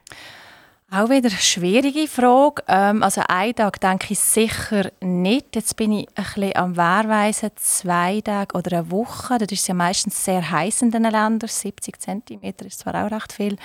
Auch 0.94 1.10
wieder 1.10 1.28
eine 1.28 1.38
schwierige 1.38 2.06
Frage. 2.06 2.62
Ähm, 2.68 3.02
also 3.02 3.20
einen 3.26 3.56
Tag 3.56 3.80
denke 3.80 4.12
ich 4.12 4.20
sicher 4.20 4.92
nicht. 5.00 5.56
Jetzt 5.56 5.74
bin 5.74 5.90
ich 5.90 6.08
ein 6.14 6.24
bisschen 6.24 6.56
am 6.56 6.76
Wehrweisen, 6.76 7.50
zwei 7.56 8.20
Tage 8.20 8.56
oder 8.56 8.78
eine 8.78 8.90
Woche. 8.92 9.38
Das 9.38 9.50
ist 9.50 9.66
ja 9.66 9.74
meistens 9.74 10.24
sehr 10.24 10.48
heiß 10.48 10.82
in 10.82 10.92
diesen 10.92 11.10
Ländern. 11.10 11.40
70 11.48 12.00
cm 12.00 12.54
ist 12.64 12.78
zwar 12.78 12.94
auch 12.94 13.10
recht 13.10 13.32
viel. 13.32 13.56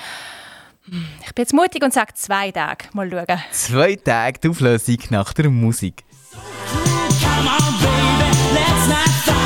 Hm, 0.86 1.06
ich 1.24 1.36
bin 1.36 1.44
jetzt 1.44 1.54
mutig 1.54 1.84
und 1.84 1.94
sage 1.94 2.16
zwei 2.16 2.50
Tage. 2.50 2.86
Mal 2.94 3.12
schauen. 3.12 3.40
Zwei 3.52 3.96
Tage 3.96 4.40
die 4.40 4.50
Auflösung 4.50 4.98
nach 5.12 5.32
der 5.34 5.52
Musik. 5.52 6.04
Come 6.32 7.48
on, 7.48 7.80
baby, 7.80 8.56
let's 8.56 8.88
not. 8.88 9.39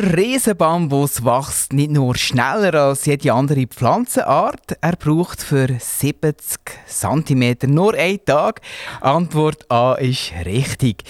Der 0.00 0.16
Riesenbambus 0.16 1.26
wächst 1.26 1.74
nicht 1.74 1.90
nur 1.90 2.16
schneller 2.16 2.72
als 2.72 3.04
jede 3.04 3.34
andere 3.34 3.66
Pflanzenart, 3.66 4.78
er 4.80 4.96
braucht 4.96 5.42
für 5.42 5.66
70 5.78 6.58
cm 6.86 7.56
nur 7.66 7.92
einen 7.92 8.24
Tag. 8.24 8.62
Antwort 9.02 9.70
A 9.70 9.96
ist 9.96 10.32
richtig. 10.46 11.02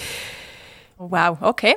Wow, 0.97 1.37
okay. 1.39 1.75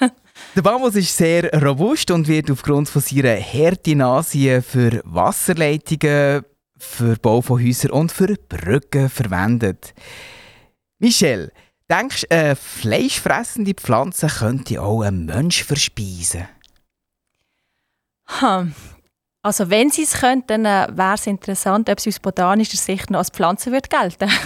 Der 0.56 0.62
Bambus 0.62 0.94
ist 0.96 1.14
sehr 1.14 1.52
robust 1.62 2.10
und 2.10 2.28
wird 2.28 2.50
aufgrund 2.50 2.88
von 2.88 3.02
seiner 3.02 3.34
Härte 3.34 3.90
in 3.90 4.00
Asien 4.00 4.62
für 4.62 5.02
Wasserleitungen, 5.04 6.44
für 6.78 7.16
Bau 7.16 7.42
von 7.42 7.62
Häusern 7.62 7.90
und 7.90 8.10
für 8.10 8.36
Brücken 8.48 9.10
verwendet. 9.10 9.92
Michelle, 10.98 11.50
denkst 11.90 12.22
du, 12.22 12.36
eine 12.36 12.56
fleischfressende 12.56 13.74
Pflanze 13.74 14.26
könnte 14.26 14.82
auch 14.82 15.02
einen 15.02 15.26
Mensch 15.26 15.64
verspeisen? 15.64 16.48
Hm. 18.26 18.74
Also 19.42 19.68
wenn 19.68 19.90
sie 19.90 20.04
es 20.04 20.14
könnten, 20.14 20.64
dann 20.64 20.90
äh, 20.94 20.96
wäre 20.96 21.14
es 21.14 21.26
interessant, 21.26 21.90
ob 21.90 22.00
sie 22.00 22.08
aus 22.08 22.18
botanischer 22.18 22.78
Sicht 22.78 23.10
noch 23.10 23.18
als 23.18 23.28
Pflanze 23.28 23.70
würde 23.70 23.88
gelten 23.88 24.30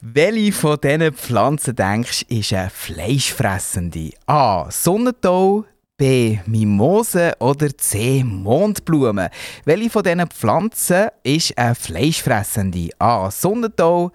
Welche 0.00 0.52
von 0.52 0.78
diesen 0.80 1.12
Pflanzen 1.12 1.74
denkst 1.76 2.26
du, 2.26 2.36
ist 2.36 2.52
eine 2.52 2.70
fleischfressende? 2.70 4.12
A. 4.26 4.70
Sonnentau, 4.70 5.64
B. 5.96 6.38
Mimose 6.46 7.32
oder 7.40 7.76
C. 7.76 8.22
Mondblume? 8.24 9.30
Welche 9.64 9.90
von 9.90 10.02
diesen 10.02 10.26
Pflanzen 10.28 11.08
ist 11.22 11.58
eine 11.58 11.74
fleischfressende? 11.74 12.90
A. 12.98 13.30
Sonnentau, 13.30 14.12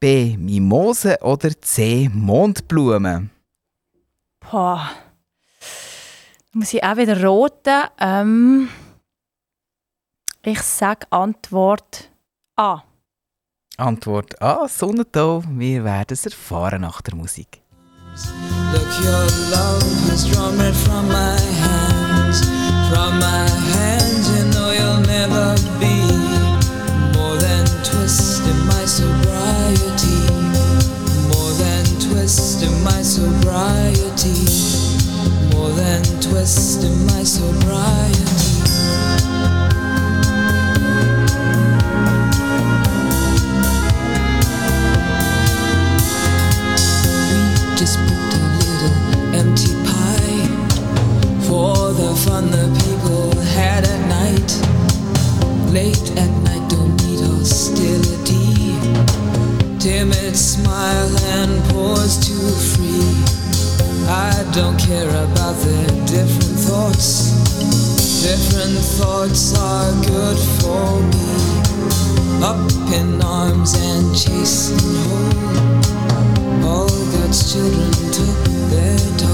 B. 0.00 0.36
Mimose 0.38 1.18
oder 1.20 1.50
C. 1.60 2.10
Mondblume? 2.12 3.28
Boah. 4.40 4.90
Muss 6.52 6.72
ich 6.72 6.82
auch 6.82 6.96
wieder 6.96 7.22
roten? 7.22 7.84
Ähm, 8.00 8.68
ich 10.42 10.62
sage 10.62 11.06
Antwort 11.10 12.10
A. 12.56 12.82
Antwort 13.76 14.40
A, 14.40 14.66
Sonnentau. 14.68 15.42
Wir 15.46 15.84
werden 15.84 16.14
es 16.14 16.24
erfahren 16.24 16.80
nach 16.80 17.02
der 17.02 17.14
Musik. 17.14 17.60
Look, 18.72 19.04
your 19.04 19.24
love 19.50 20.10
has 20.10 20.26
drawn 20.26 20.58
red 20.58 20.74
from 20.74 21.08
my 21.08 21.36
hands, 21.60 22.40
from 22.90 23.18
my 23.18 23.48
hands. 23.48 23.69
Sobriety, 33.50 34.46
more 35.52 35.70
than 35.70 36.02
twist 36.20 36.84
in 36.84 37.06
my 37.06 37.24
sobriety. 37.24 38.14
We 47.26 47.76
just 47.76 47.98
put 47.98 48.34
a 48.34 48.44
little 48.60 48.94
empty 49.34 49.74
pie 49.88 50.46
for 51.42 51.92
the 51.92 52.14
fun 52.24 52.50
the 52.52 52.68
people 52.84 53.36
had 53.56 53.82
at 53.84 54.00
night. 54.08 54.50
Late 55.72 56.10
at 56.16 56.30
night, 56.44 56.70
don't 56.70 56.94
need 57.02 57.20
hostility. 57.20 58.78
Timid 59.80 60.36
smile 60.36 61.10
and 61.34 61.64
pause 61.70 62.24
too 62.24 62.48
free. 62.76 63.19
I 64.10 64.44
don't 64.52 64.76
care 64.76 65.08
about 65.08 65.54
their 65.62 65.86
different 66.04 66.58
thoughts. 66.66 67.30
Different 68.24 68.78
thoughts 68.98 69.56
are 69.56 69.92
good 70.02 70.36
for 70.58 71.00
me. 71.12 71.30
Up 72.42 72.58
in 72.92 73.22
arms 73.22 73.74
and 73.78 74.12
chasing 74.16 74.78
home. 75.06 76.64
All 76.64 76.88
God's 76.88 77.52
children 77.52 77.92
took 78.10 78.36
their 78.70 78.98
toll. 79.16 79.29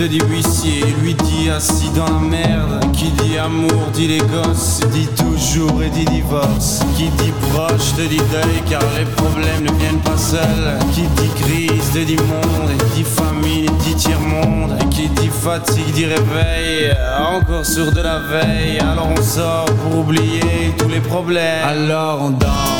Te 0.00 0.06
dit 0.06 0.22
huissier. 0.30 0.82
Lui 1.02 1.14
dit 1.14 1.50
assis 1.50 1.90
dans 1.94 2.06
la 2.06 2.20
merde. 2.20 2.80
Qui 2.92 3.10
dit 3.10 3.36
amour 3.36 3.88
dit 3.92 4.08
les 4.08 4.18
gosses. 4.18 4.80
Dit 4.92 5.08
toujours 5.08 5.82
et 5.82 5.90
dit 5.90 6.06
divorce. 6.06 6.80
Qui 6.96 7.08
dit 7.18 7.32
proche 7.52 7.92
te 7.96 8.02
dit 8.02 8.22
deuil 8.32 8.62
car 8.68 8.82
les 8.96 9.04
problèmes 9.04 9.64
ne 9.64 9.72
viennent 9.78 10.00
pas 10.00 10.16
seuls. 10.16 10.78
Qui 10.94 11.02
dit 11.02 11.30
crise 11.42 11.90
te 11.92 11.98
dit 11.98 12.16
monde. 12.16 12.70
Et 12.72 12.96
dit 12.96 13.04
famille 13.04 13.66
dit 13.84 13.94
tiers-monde. 13.94 14.72
Et 14.80 14.88
qui 14.88 15.08
dit 15.08 15.28
fatigue 15.28 15.92
dit 15.92 16.06
réveil. 16.06 16.96
Encore 17.34 17.66
sur 17.66 17.92
de 17.92 18.00
la 18.00 18.20
veille. 18.20 18.78
Alors 18.80 19.08
on 19.14 19.22
sort 19.22 19.66
pour 19.66 20.00
oublier 20.00 20.74
tous 20.78 20.88
les 20.88 21.00
problèmes. 21.00 21.64
Alors 21.64 22.22
on 22.22 22.30
danse. 22.30 22.79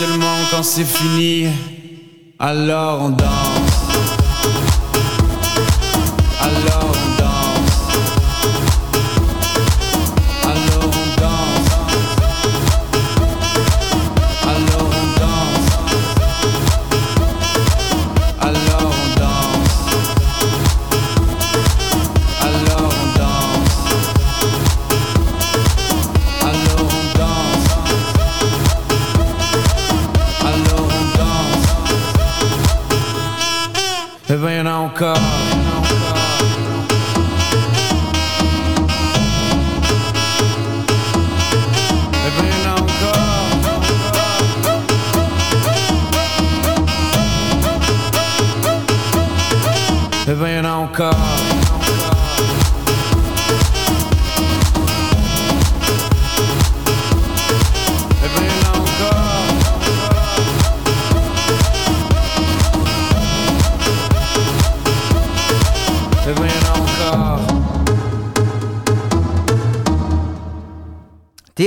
seulement 0.00 0.36
quand 0.50 0.62
c'est 0.62 0.84
fini, 0.84 1.48
alors 2.38 3.02
on 3.02 3.10
danse. 3.10 3.69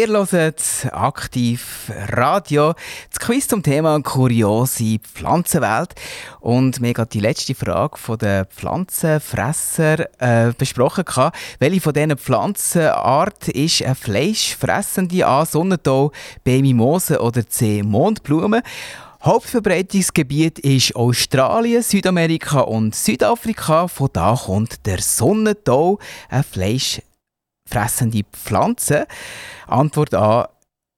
Ihr 0.05 0.27
hört 0.31 0.61
aktiv 0.91 1.89
Radio. 2.09 2.73
Das 3.09 3.25
Quiz 3.25 3.47
zum 3.47 3.63
Thema 3.63 4.01
kuriose 4.01 4.99
Pflanzenwelt. 4.99 5.93
Und 6.41 6.81
mir 6.81 6.93
hat 6.97 7.13
die 7.13 7.21
letzte 7.21 7.55
Frage 7.55 7.97
von 7.97 8.17
den 8.17 8.43
Pflanzenfresser 8.47 10.07
äh, 10.19 10.51
besprochen. 10.57 11.05
gehabt. 11.05 11.37
Welche 11.59 11.79
von 11.79 11.93
diesen 11.93 12.17
Pflanzenart 12.17 13.47
ist 13.47 13.81
eine 13.81 13.95
fleischfressende 13.95 15.25
A. 15.25 15.45
Sonnentau, 15.45 16.11
B. 16.43 16.61
Mimose 16.61 17.21
oder 17.21 17.47
C. 17.47 17.81
Mondblume? 17.81 18.61
Hauptverbreitungsgebiet 19.23 20.59
ist 20.59 20.97
Australien, 20.97 21.81
Südamerika 21.81 22.59
und 22.59 22.93
Südafrika. 22.93 23.87
Von 23.87 24.09
da 24.11 24.35
kommt 24.35 24.85
der 24.85 24.99
Sonnentau, 24.99 25.99
eine 26.27 26.43
fleischfressende 27.73 28.23
Pflanze. 28.31 29.07
Antwort 29.67 30.13
A 30.13 30.49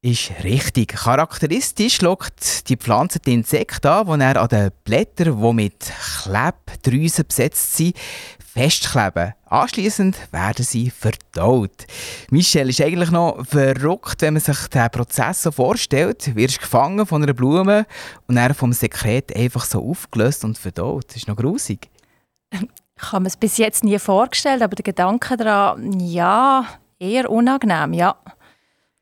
ist 0.02 0.32
richtig. 0.44 0.90
Charakteristisch 0.90 2.02
lockt 2.02 2.70
die 2.70 2.78
Pflanze 2.78 3.20
die 3.20 3.34
Insekten 3.34 3.88
an, 3.88 4.20
die 4.20 4.24
er 4.24 4.42
an 4.42 4.50
den 4.50 4.72
Blättern, 4.84 5.42
die 5.42 5.54
mit 5.54 5.92
Klebdrüsen 6.24 7.26
besetzt 7.28 7.78
sind, 7.78 7.98
festkleben. 8.40 9.34
Anschließend 9.46 10.18
werden 10.32 10.64
sie 10.64 10.92
verdaut. 10.92 11.88
Michelle 12.30 12.70
ist 12.70 12.82
eigentlich 12.82 13.10
noch 13.10 13.44
verrückt, 13.46 14.22
wenn 14.22 14.36
man 14.36 14.44
sich 14.44 14.68
den 14.68 14.90
Prozess 14.92 15.44
so 15.44 15.52
vorstellt. 15.52 16.28
Du 16.28 16.36
wirst 16.36 16.60
gefangen 16.60 17.06
von 17.06 17.24
einer 17.24 17.34
Blume 17.34 17.88
und 18.28 18.36
dann 18.36 18.54
vom 18.54 18.74
Sekret 18.74 19.36
einfach 19.36 19.66
so 19.66 19.90
aufgelöst 19.90 20.44
und 20.44 20.58
verdaut. 20.58 21.06
Das 21.08 21.18
ist 21.18 21.28
noch 21.28 21.38
grusig. 21.38 21.90
Ich 22.98 23.12
habe 23.12 23.24
mir 23.24 23.28
es 23.28 23.38
bis 23.38 23.58
jetzt 23.58 23.84
nie 23.84 24.00
vorgestellt, 24.00 24.62
aber 24.62 24.76
der 24.76 24.84
Gedanke 24.84 25.36
daran, 25.38 26.00
ja, 26.00 26.66
eher 26.98 27.30
unangenehm, 27.30 27.94
ja. 27.94 28.16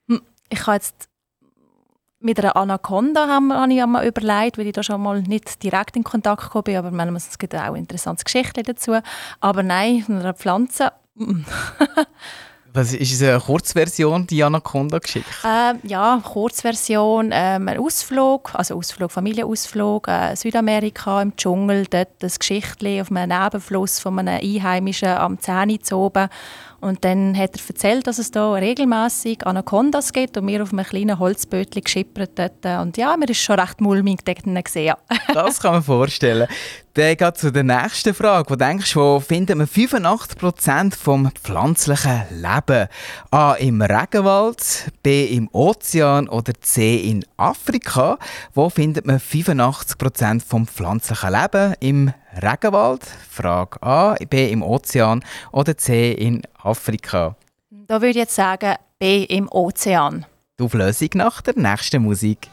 Hm, 0.07 0.21
Ich 0.49 0.65
habe 0.65 0.75
jetzt 0.75 1.09
mit 2.23 2.39
einer 2.39 2.55
Anaconda 2.55 3.27
habe 3.27 3.73
ich 3.73 3.81
einmal 3.83 4.07
überlegt, 4.07 4.57
weil 4.57 4.67
ich 4.67 4.73
da 4.73 4.81
schon 4.81 5.01
mal 5.01 5.21
nicht 5.21 5.61
direkt 5.61 5.97
in 5.97 6.05
Kontakt 6.05 6.43
gekommen 6.43 6.63
bin, 6.63 6.77
aber 6.77 6.89
meine, 6.89 7.15
es 7.17 7.37
gibt 7.37 7.53
auch 7.53 7.75
interessante 7.75 8.23
Geschichten 8.23 8.63
dazu. 8.63 8.97
Aber 9.41 9.61
nein, 9.61 10.05
einer 10.07 10.33
Pflanze, 10.33 10.93
mm. 11.15 11.41
Was 12.75 12.91
ist 12.91 13.21
eine 13.21 13.39
Kurzversion, 13.39 14.25
die 14.25 14.43
Anaconda-Geschichte? 14.43 15.29
Ähm, 15.45 15.77
ja, 15.83 16.19
Kurzversion, 16.23 17.29
ähm, 17.31 17.67
ein 17.67 17.77
Ausflug, 17.77 18.55
also 18.55 18.75
Ausflug, 18.75 19.11
Familienausflug, 19.11 20.07
äh, 20.07 20.35
Südamerika 20.35 21.21
im 21.21 21.35
Dschungel, 21.35 21.85
dort 21.85 22.09
das 22.17 22.39
Geschichtli 22.39 22.99
auf 22.99 23.11
einem 23.11 23.29
Nebenfluss 23.29 23.99
von 23.99 24.17
einem 24.17 24.41
Einheimischen 24.41 25.09
am 25.09 25.37
Zähne 25.37 25.79
zu 25.81 25.97
oben. 25.97 26.29
Und 26.83 27.05
dann 27.05 27.37
hat 27.37 27.55
er 27.55 27.61
erzählt, 27.65 28.07
dass 28.07 28.19
es 28.19 28.29
da 28.29 28.51
regelmäßig 28.53 29.47
Anacondas 29.47 30.11
gibt 30.11 30.35
und 30.35 30.47
wir 30.47 30.61
auf 30.61 30.73
einem 30.73 30.85
kleinen 30.85 31.17
Holzbötchen 31.17 31.81
geschippert 31.81 32.31
dort. 32.37 32.65
Und 32.81 32.97
ja, 32.97 33.15
mir 33.15 33.29
ist 33.29 33.41
schon 33.41 33.57
recht 33.57 33.79
mulmig 33.79 34.19
dort 34.25 34.43
gesehen. 34.65 34.85
Ja. 34.85 34.97
Das 35.33 35.61
kann 35.61 35.73
man 35.73 35.83
vorstellen. 35.83 36.47
Dann 36.95 37.15
geht 37.15 37.37
zu 37.37 37.51
der 37.51 37.63
nächsten 37.63 38.13
Frage. 38.13 38.49
Wo 38.49 38.55
denkst 38.55 38.93
du, 38.93 38.99
wo 38.99 39.19
findet 39.21 39.57
man 39.57 39.65
85% 39.65 40.93
vom 40.93 41.31
pflanzlichen 41.31 42.23
Leben? 42.31 42.87
A. 43.31 43.53
im 43.53 43.81
Regenwald, 43.81 44.91
B. 45.01 45.25
im 45.25 45.47
Ozean 45.53 46.27
oder 46.27 46.53
C. 46.59 46.97
in 46.97 47.25
Afrika? 47.37 48.19
Wo 48.53 48.69
findet 48.69 49.07
man 49.07 49.19
85% 49.19 50.41
vom 50.45 50.67
pflanzlichen 50.67 51.31
Leben? 51.31 51.75
Im 51.79 52.13
Regenwald? 52.41 53.05
Frage 53.29 53.81
A. 53.81 54.15
B. 54.29 54.51
Im 54.51 54.63
Ozean 54.63 55.23
oder 55.51 55.77
C. 55.77 56.11
in 56.11 56.41
Afrika? 56.61 57.35
Da 57.69 57.95
würde 57.95 58.09
ich 58.09 58.15
jetzt 58.15 58.35
sagen 58.35 58.75
B. 58.99 59.23
im 59.23 59.49
Ozean. 59.49 60.25
Die 60.59 60.63
Auflösung 60.63 61.09
nach 61.15 61.41
der 61.41 61.57
nächsten 61.57 62.01
Musik. 62.01 62.49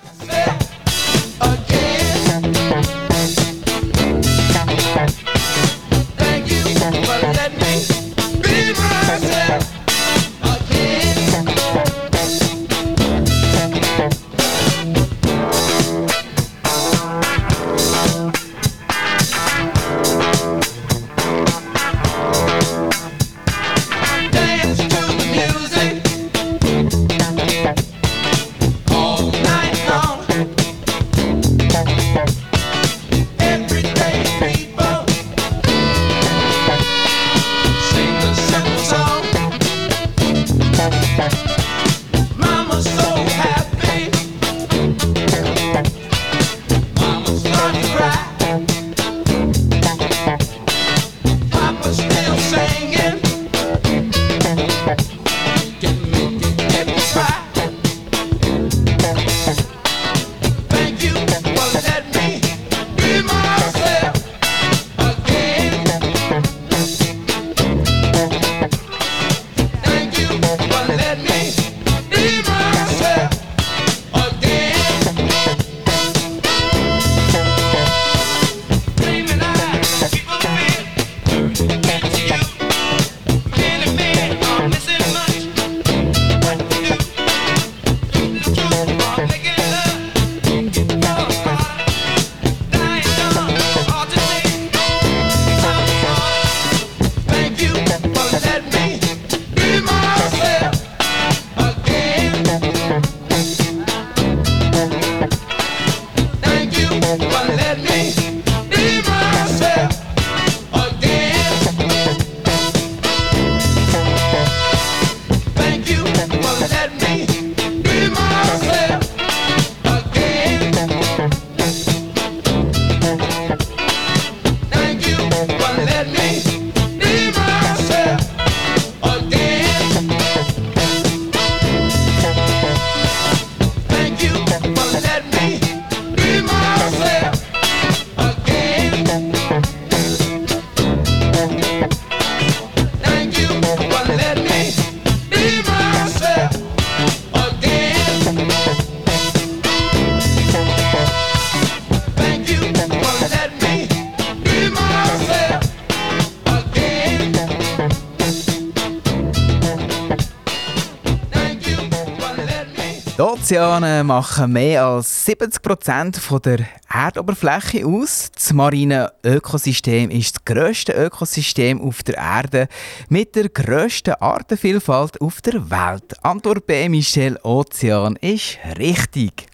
Ozeane 163.51 164.05
machen 164.05 164.53
mehr 164.53 164.85
als 164.87 165.25
70 165.25 165.61
Prozent 165.61 166.21
der 166.45 166.61
Erdoberfläche 166.89 167.85
aus. 167.85 168.31
Das 168.33 168.53
marine 168.53 169.11
Ökosystem 169.25 170.09
ist 170.09 170.37
das 170.37 170.45
grösste 170.45 170.93
Ökosystem 170.93 171.81
auf 171.81 172.05
der 172.05 172.17
Erde 172.17 172.69
mit 173.09 173.35
der 173.35 173.49
grössten 173.49 174.15
Artenvielfalt 174.15 175.21
auf 175.21 175.41
der 175.41 175.69
Welt. 175.69 176.25
Antwort 176.25 176.65
B, 176.69 176.89
Michel 176.89 177.41
Ozean, 177.43 178.15
ist 178.21 178.59
richtig. 178.79 179.49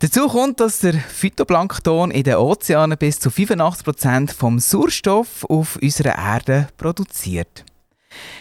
Dazu 0.00 0.28
kommt, 0.28 0.60
dass 0.60 0.80
der 0.80 0.92
Phytoplankton 0.92 2.10
in 2.10 2.24
den 2.24 2.36
Ozeanen 2.36 2.98
bis 2.98 3.20
zu 3.20 3.30
85 3.30 3.84
Prozent 3.86 4.32
vom 4.32 4.58
Sauerstoff 4.58 5.46
auf 5.48 5.76
unserer 5.80 6.18
Erde 6.18 6.68
produziert. 6.76 7.64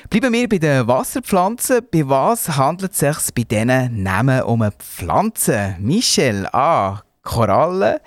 Bleiben 0.09 0.33
wir 0.33 0.47
bei 0.47 0.57
den 0.57 0.87
Wasserpflanzen. 0.87 1.81
Bei 1.91 2.07
was 2.07 2.55
handelt 2.55 2.93
es 2.93 2.99
sich 2.99 3.33
bei 3.33 3.43
diesen 3.43 4.03
Namen 4.03 4.43
um 4.43 4.61
eine 4.61 4.71
Pflanze? 4.71 5.75
Michel 5.79 6.47
A. 6.53 7.01
Korallen, 7.23 7.99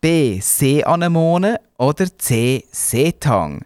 B. 0.00 0.40
Seeanemone 0.40 1.60
oder 1.78 2.06
C. 2.18 2.64
Seetang? 2.72 3.64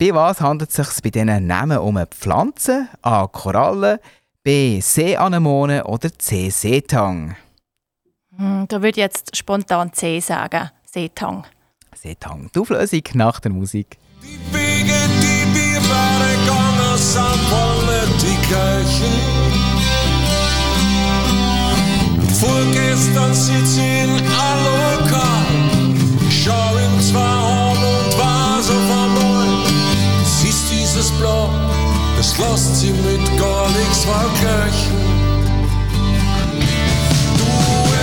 Bei 0.00 0.14
was 0.14 0.40
handelt 0.40 0.70
es 0.70 0.76
sich 0.76 1.02
bei 1.02 1.10
diesen 1.10 1.46
Namen 1.46 1.78
um 1.78 1.96
eine 1.98 2.06
Pflanze? 2.06 2.88
A. 3.02 3.26
Korallen, 3.26 3.98
B. 4.42 4.80
Seeanemone 4.80 5.84
oder 5.84 6.10
C. 6.18 6.48
Seetang? 6.48 7.36
Hm, 8.36 8.66
da 8.68 8.76
würde 8.76 8.88
ich 8.88 8.96
jetzt 8.96 9.36
spontan 9.36 9.92
C 9.92 10.20
sagen. 10.20 10.70
Seetang. 10.84 11.44
Seetang. 11.94 12.50
Die 12.54 12.60
Auflösung 12.60 13.02
nach 13.14 13.40
der 13.40 13.50
Musik. 13.50 13.98
Die 14.22 14.38
wir 17.14 17.20
beide 17.20 17.38
Politikerchen. 17.50 19.14
Vorgestern 22.40 23.34
sitz 23.34 23.76
in 23.76 24.16
Lokal, 24.64 25.46
schau 26.30 26.76
ihm 26.76 27.00
zwar 27.00 27.70
und 27.70 28.18
war 28.18 28.62
so 28.62 28.72
verloren. 28.72 29.64
Siehst 30.24 30.70
dieses 30.70 31.10
Blau, 31.12 31.50
das 32.16 32.36
lässt 32.38 32.80
sie 32.80 32.90
mit 32.90 33.38
gar 33.38 33.68
nichts 33.70 34.04
verkirchen. 34.04 34.98
Du 37.38 37.50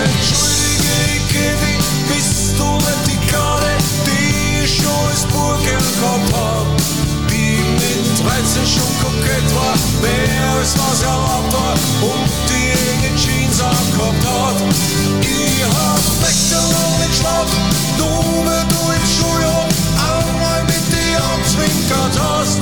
entschuldige, 0.04 1.46
ich 1.72 2.14
bist 2.14 2.58
du 2.58 2.76
nicht 2.76 3.04
die 3.08 3.32
Karte, 3.32 3.72
die 4.06 4.64
ich 4.64 4.76
schon 4.78 5.10
als 5.10 5.24
Burgen 5.26 5.64
gehabt 5.64 6.34
hab? 6.34 6.75
13 8.26 8.66
schon 8.66 8.92
kokett 9.02 9.48
war, 9.56 9.78
mehr 10.02 10.50
als 10.58 10.74
was 10.78 11.02
erlaubt 11.04 11.54
war 11.54 11.76
und 12.02 12.30
die 12.50 12.74
enge 12.90 13.16
Jeans 13.16 13.62
angehabt 13.62 14.26
hat. 14.26 14.58
Ich 15.22 15.62
hab 15.64 16.02
weggelangt 16.26 17.00
nicht 17.00 17.12
geschlafen, 17.12 17.62
nur 17.98 18.46
wenn 18.50 18.68
du 18.74 18.82
im 18.98 19.06
Schuljahr 19.06 19.68
einmal 20.10 20.64
mit 20.66 20.86
dir 20.90 21.22
anzwinkert 21.38 22.16
hast. 22.18 22.60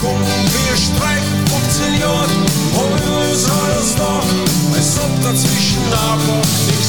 Komm, 0.00 0.20
wir 0.20 0.76
streiten 0.76 1.38
15 1.48 2.00
Jahre, 2.00 2.36
alles 2.76 3.48
alles 3.48 3.96
noch, 3.96 4.28
als 4.76 4.98
ob 5.00 5.12
dazwischen 5.22 5.82
einfach 5.88 6.44
nichts 6.68 6.87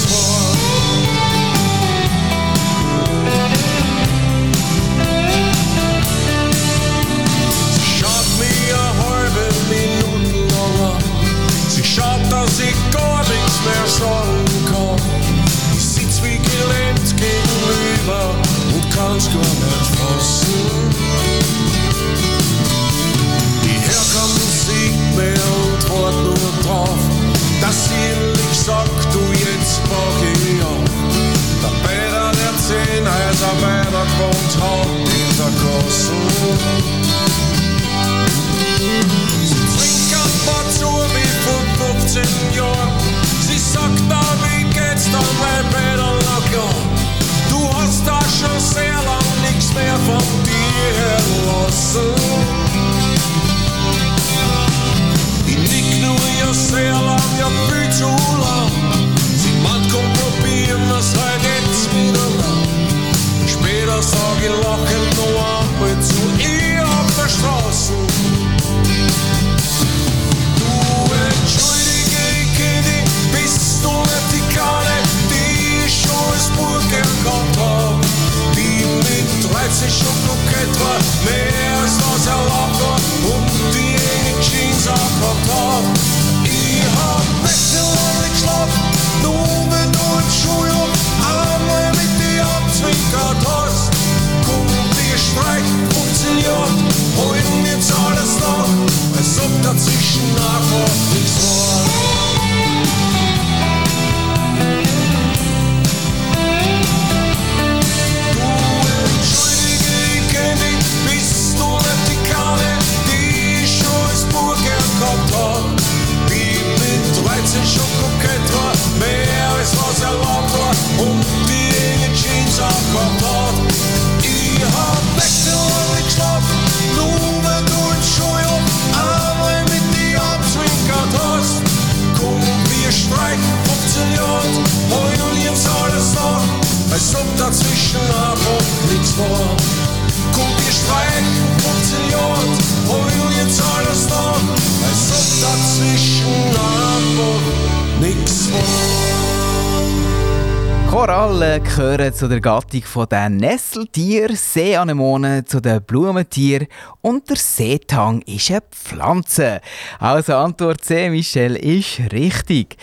gehören 152.00 152.14
zu 152.14 152.30
der 152.30 152.40
Gattung 152.40 152.84
der 153.12 153.30
Nesseltiere, 153.30 154.34
Seeanemonen 154.34 155.46
zu 155.46 155.60
den 155.60 155.84
Blumentieren 155.84 156.68
und 157.02 157.30
der 157.30 157.36
Seetang 157.36 158.22
ist 158.22 158.50
eine 158.52 158.62
Pflanze. 158.72 159.60
Also 160.00 160.38
Antwort 160.38 160.82
C, 160.82 161.10
Michelle, 161.10 161.60
ist 161.60 162.00
richtig. 162.14 162.78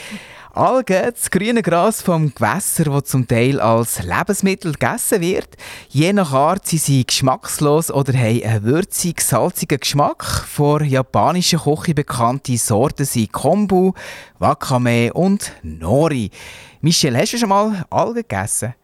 Algen, 0.53 1.13
das 1.15 1.31
grüne 1.31 1.63
Gras 1.63 2.03
vom 2.03 2.35
Gewässer, 2.35 2.85
das 2.85 3.05
zum 3.05 3.27
Teil 3.27 3.59
als 3.59 4.03
Lebensmittel 4.03 4.73
gegessen 4.73 5.23
wird. 5.23 5.49
Je 5.89 6.13
nach 6.13 6.35
Art 6.35 6.67
sind 6.67 6.83
sie 6.83 7.07
geschmackslos 7.07 7.91
oder 7.91 8.13
haben 8.13 8.43
einen 8.43 8.65
würzig 8.65 9.23
salzigen 9.23 9.81
Geschmack. 9.81 10.25
Vor 10.25 10.83
japanischer 10.83 11.61
Küche 11.61 11.95
bekannte 11.95 12.59
Sorten 12.59 13.07
sind 13.07 13.33
Kombu, 13.33 13.95
Wakame 14.39 15.11
und 15.15 15.53
Nori. 15.63 16.31
Michelle, 16.83 17.19
hast 17.19 17.33
du 17.33 17.39
schon 17.39 17.49
mal 17.49 17.87
Algen 17.89 18.17
gegessen? 18.17 18.75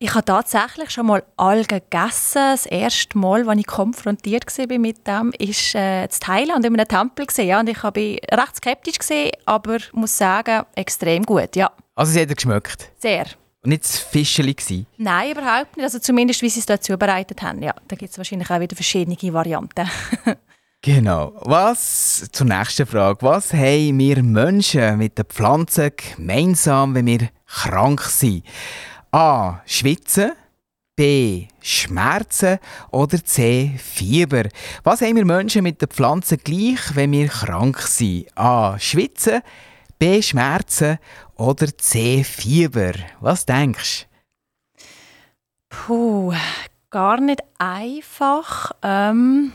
Ich 0.00 0.14
habe 0.14 0.24
tatsächlich 0.24 0.90
schon 0.90 1.06
mal 1.06 1.24
Algen 1.36 1.80
gegessen. 1.80 2.34
Das 2.52 2.66
erste 2.66 3.18
Mal, 3.18 3.48
als 3.48 3.58
ich 3.58 3.66
konfrontiert 3.66 4.46
war 4.56 4.78
mit 4.78 5.04
dem, 5.08 5.32
war 5.32 5.80
äh, 5.80 6.04
in 6.04 6.10
Thailand 6.20 6.64
in 6.64 6.78
einem 6.78 6.86
Tempel. 6.86 7.26
Ja, 7.44 7.58
und 7.58 7.68
ich 7.68 7.82
war 7.82 7.92
recht 7.96 8.56
skeptisch, 8.56 9.00
gewesen, 9.00 9.32
aber 9.44 9.78
muss 9.92 10.16
sagen, 10.16 10.62
extrem 10.76 11.24
gut. 11.24 11.56
Ja. 11.56 11.72
Also 11.96 12.12
sie 12.12 12.20
hat 12.20 12.28
geschmeckt? 12.28 12.92
Sehr. 12.96 13.26
Und 13.64 13.70
nicht 13.70 13.82
das 13.82 13.98
Fischeli 13.98 14.54
gewesen? 14.54 14.86
Nein, 14.98 15.32
überhaupt 15.32 15.76
nicht. 15.76 15.82
Also 15.84 15.98
zumindest, 15.98 16.42
wie 16.42 16.48
sie 16.48 16.60
es 16.60 16.66
dort 16.66 16.84
zubereitet 16.84 17.42
haben. 17.42 17.60
Ja, 17.60 17.74
da 17.88 17.96
gibt 17.96 18.12
es 18.12 18.18
wahrscheinlich 18.18 18.48
auch 18.50 18.60
wieder 18.60 18.76
verschiedene 18.76 19.16
Varianten. 19.34 19.90
Genau. 20.80 21.32
Was 21.40 22.28
zur 22.30 22.46
nächsten 22.46 22.86
Frage. 22.86 23.18
Was 23.22 23.52
haben 23.52 23.98
wir 23.98 24.22
Menschen 24.22 24.96
mit 24.98 25.18
den 25.18 25.24
Pflanzen 25.24 25.90
gemeinsam, 25.96 26.94
wenn 26.94 27.06
wir 27.06 27.30
krank 27.46 28.00
sind? 28.02 28.44
A. 29.10 29.62
Schwitzen. 29.64 30.32
B. 30.94 31.46
Schmerzen. 31.60 32.58
Oder 32.90 33.24
C. 33.24 33.74
Fieber. 33.78 34.48
Was 34.82 35.00
haben 35.00 35.16
wir 35.16 35.24
Menschen 35.24 35.62
mit 35.62 35.80
den 35.80 35.88
Pflanzen 35.88 36.38
gleich, 36.42 36.94
wenn 36.94 37.12
wir 37.12 37.28
krank 37.28 37.80
sind? 37.80 38.26
A. 38.36 38.78
Schwitzen. 38.78 39.42
B. 39.98 40.20
Schmerzen. 40.20 40.98
Oder 41.36 41.76
C. 41.78 42.22
Fieber. 42.24 42.92
Was 43.20 43.46
denkst 43.46 44.02
du? 44.02 44.08
Puh, 45.68 46.34
gar 46.90 47.20
nicht 47.20 47.42
einfach. 47.58 48.72
Ähm 48.82 49.52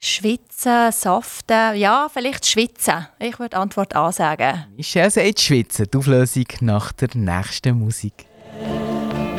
Schwitzen, 0.00 0.92
Saften, 0.92 1.74
ja, 1.76 2.08
vielleicht 2.12 2.46
Schwitzen. 2.46 3.08
Ich 3.18 3.40
würde 3.40 3.56
Antwort 3.56 3.96
A 3.96 4.12
sagen. 4.12 4.66
Michelle 4.76 5.10
sagt 5.10 5.40
Schwitzen. 5.40 5.86
Die 5.92 5.98
Auflösung 5.98 6.44
nach 6.60 6.92
der 6.92 7.08
nächsten 7.14 7.76
Musik. 7.80 8.26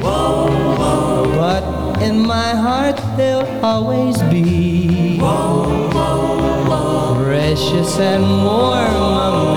But 0.01 1.63
in 2.01 2.25
my 2.27 2.51
heart 2.53 3.01
there'll 3.17 3.47
always 3.63 4.17
be 4.29 5.17
precious 7.23 7.97
and 7.99 8.23
warm 8.43 9.48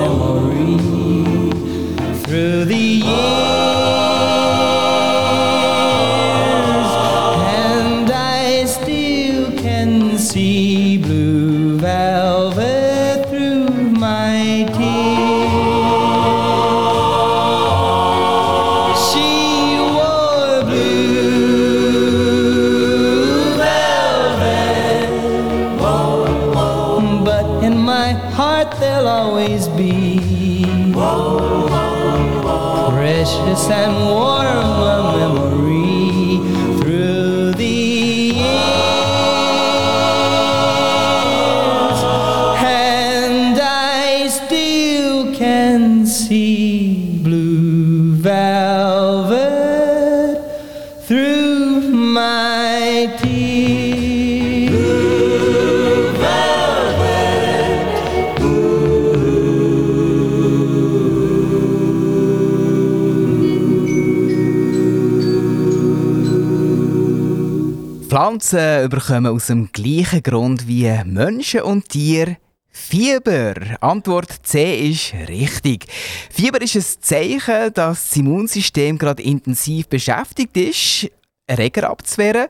bekommen 68.92 69.32
aus 69.32 69.46
dem 69.46 69.72
gleichen 69.72 70.22
Grund 70.22 70.68
wie 70.68 70.92
Menschen 71.04 71.62
und 71.62 71.88
Tiere 71.88 72.36
Fieber. 72.68 73.54
Antwort 73.80 74.30
C 74.42 74.90
ist 74.90 75.14
richtig. 75.28 75.86
Fieber 76.30 76.60
ist 76.60 76.76
ein 76.76 76.84
Zeichen, 77.00 77.72
dass 77.72 78.08
das 78.08 78.16
Immunsystem 78.16 78.98
gerade 78.98 79.22
intensiv 79.22 79.88
beschäftigt 79.88 80.56
ist, 80.58 81.10
Erreger 81.46 81.88
abzuwehren. 81.88 82.48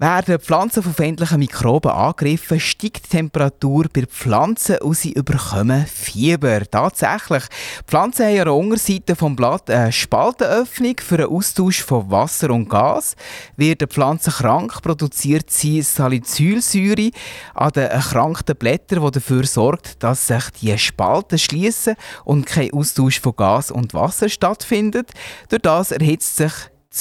Werden 0.00 0.38
Pflanzen 0.38 0.84
von 0.84 0.94
feindlichen 0.94 1.40
Mikroben 1.40 1.90
angegriffen, 1.90 2.60
steigt 2.60 3.06
die 3.06 3.16
Temperatur 3.16 3.86
bei 3.92 4.06
Pflanzen 4.06 4.78
und 4.78 4.96
sie 4.96 5.10
überkommen 5.10 5.86
Fieber. 5.86 6.60
Tatsächlich. 6.70 7.42
Pflanzen 7.84 8.26
haben 8.26 8.38
an 8.38 8.44
der 8.44 8.54
Unterseite 8.54 9.16
des 9.16 9.34
Blatt 9.36 9.68
eine 9.68 9.90
Spaltenöffnung 9.90 10.94
für 11.00 11.16
einen 11.16 11.26
Austausch 11.26 11.82
von 11.82 12.08
Wasser 12.12 12.50
und 12.50 12.68
Gas. 12.68 13.16
Wird 13.56 13.82
eine 13.82 13.88
Pflanze 13.88 14.30
krank, 14.30 14.80
produziert 14.82 15.50
sie 15.50 15.82
Salicylsäure 15.82 17.10
an 17.54 17.72
den 17.72 17.88
erkrankten 17.88 18.54
Blättern, 18.54 19.04
die 19.04 19.10
dafür 19.10 19.46
sorgt, 19.46 20.00
dass 20.04 20.28
sich 20.28 20.44
die 20.62 20.78
Spalten 20.78 21.40
schließen 21.40 21.96
und 22.24 22.46
kein 22.46 22.72
Austausch 22.72 23.18
von 23.18 23.34
Gas 23.34 23.72
und 23.72 23.94
Wasser 23.94 24.28
stattfindet. 24.28 25.10
Durch 25.48 25.62
das 25.62 25.90
erhitzt 25.90 26.36
sich 26.36 26.52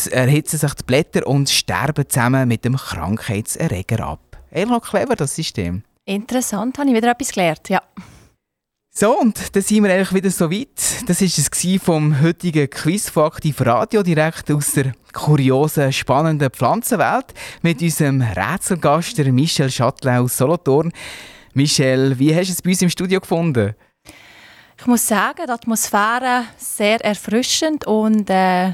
erhitzen 0.05 0.59
sich 0.59 0.73
die 0.75 0.83
Blätter 0.83 1.25
und 1.25 1.49
sterben 1.49 2.07
zusammen 2.07 2.47
mit 2.47 2.63
dem 2.63 2.75
Krankheitserreger 2.75 4.05
ab. 4.05 4.37
Eher 4.51 4.67
noch 4.67 4.87
clever, 4.87 5.15
das 5.15 5.35
System. 5.35 5.83
Interessant, 6.05 6.77
habe 6.77 6.89
ich 6.89 6.95
wieder 6.95 7.11
etwas 7.11 7.31
gelernt. 7.31 7.67
Ja. 7.69 7.81
So, 8.99 9.19
und 9.19 9.55
dann 9.55 9.61
sind 9.61 9.83
wir 9.83 9.93
eigentlich 9.93 10.13
wieder 10.13 10.31
so 10.31 10.49
weit. 10.49 10.69
Das 11.05 11.21
war 11.21 11.27
es 11.27 11.83
vom 11.83 12.19
heutigen 12.21 12.69
Quiz 12.69 13.09
von 13.09 13.25
Aktiv 13.25 13.61
Radio, 13.61 14.01
direkt 14.01 14.49
aus 14.49 14.71
der 14.71 14.93
kuriosen, 15.13 15.93
spannenden 15.93 16.49
Pflanzenwelt 16.49 17.33
mit 17.61 17.81
unserem 17.81 18.21
Rätselgast, 18.21 19.17
Michel 19.19 19.69
Chatelain 19.69 20.21
aus 20.21 20.37
Solothurn. 20.37 20.91
Michel, 21.53 22.17
wie 22.17 22.35
hast 22.35 22.47
du 22.47 22.53
es 22.53 22.61
bei 22.61 22.71
uns 22.71 22.81
im 22.81 22.89
Studio 22.89 23.19
gefunden? 23.19 23.75
Ich 24.79 24.85
muss 24.85 25.07
sagen, 25.07 25.43
die 25.45 25.51
Atmosphäre 25.51 26.45
sehr 26.57 27.03
erfrischend 27.03 27.85
und 27.85 28.29
äh, 28.29 28.73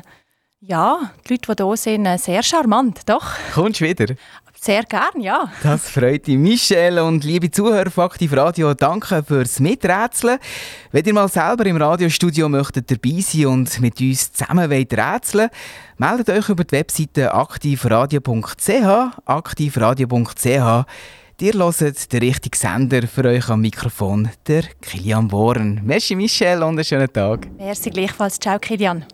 ja, 0.65 1.11
die 1.27 1.33
Leute, 1.33 1.55
die 1.55 1.63
hier 1.63 1.77
sind, 1.77 2.05
äh, 2.05 2.17
sehr 2.17 2.43
charmant, 2.43 3.01
doch. 3.05 3.25
Kommst 3.53 3.81
du 3.81 3.85
wieder? 3.85 4.15
Sehr 4.59 4.83
gern, 4.83 5.19
ja. 5.19 5.51
Das 5.61 5.89
freut 5.89 6.25
mich. 6.27 6.37
Michel 6.37 6.99
und 6.99 7.25
liebe 7.25 7.51
Zuhörer 7.51 7.91
von 7.91 8.05
Aktiv 8.05 8.31
Radio, 8.31 8.73
danke 8.73 9.21
fürs 9.21 9.59
Miträtseln. 9.59 10.39
Wenn 10.91 11.03
ihr 11.03 11.13
mal 11.13 11.27
selber 11.27 11.65
im 11.65 11.75
Radiostudio 11.75 12.47
möchtet 12.47 12.89
dabei 12.89 13.19
sein 13.19 13.47
und 13.47 13.81
mit 13.81 13.99
uns 13.99 14.31
zusammen 14.31 14.69
wollt 14.69 14.93
rätseln 14.93 15.49
meldet 15.97 16.29
euch 16.29 16.47
über 16.47 16.63
die 16.63 16.77
Webseite 16.77 17.33
aktivradio.ch 17.33 19.17
aktivradio.ch 19.25 20.85
Ihr 21.41 21.53
hört 21.55 22.13
den 22.13 22.19
richtigen 22.21 22.55
Sender 22.55 23.05
für 23.05 23.25
euch 23.25 23.49
am 23.49 23.59
Mikrofon, 23.59 24.29
der 24.47 24.63
Kilian 24.81 25.27
Bohren. 25.27 25.81
Merci 25.83 26.15
Michel 26.15 26.63
und 26.63 26.75
einen 26.75 26.85
schönen 26.85 27.11
Tag. 27.11 27.49
Merci 27.57 27.89
gleichfalls. 27.89 28.39
Ciao, 28.39 28.57
Kilian. 28.59 29.05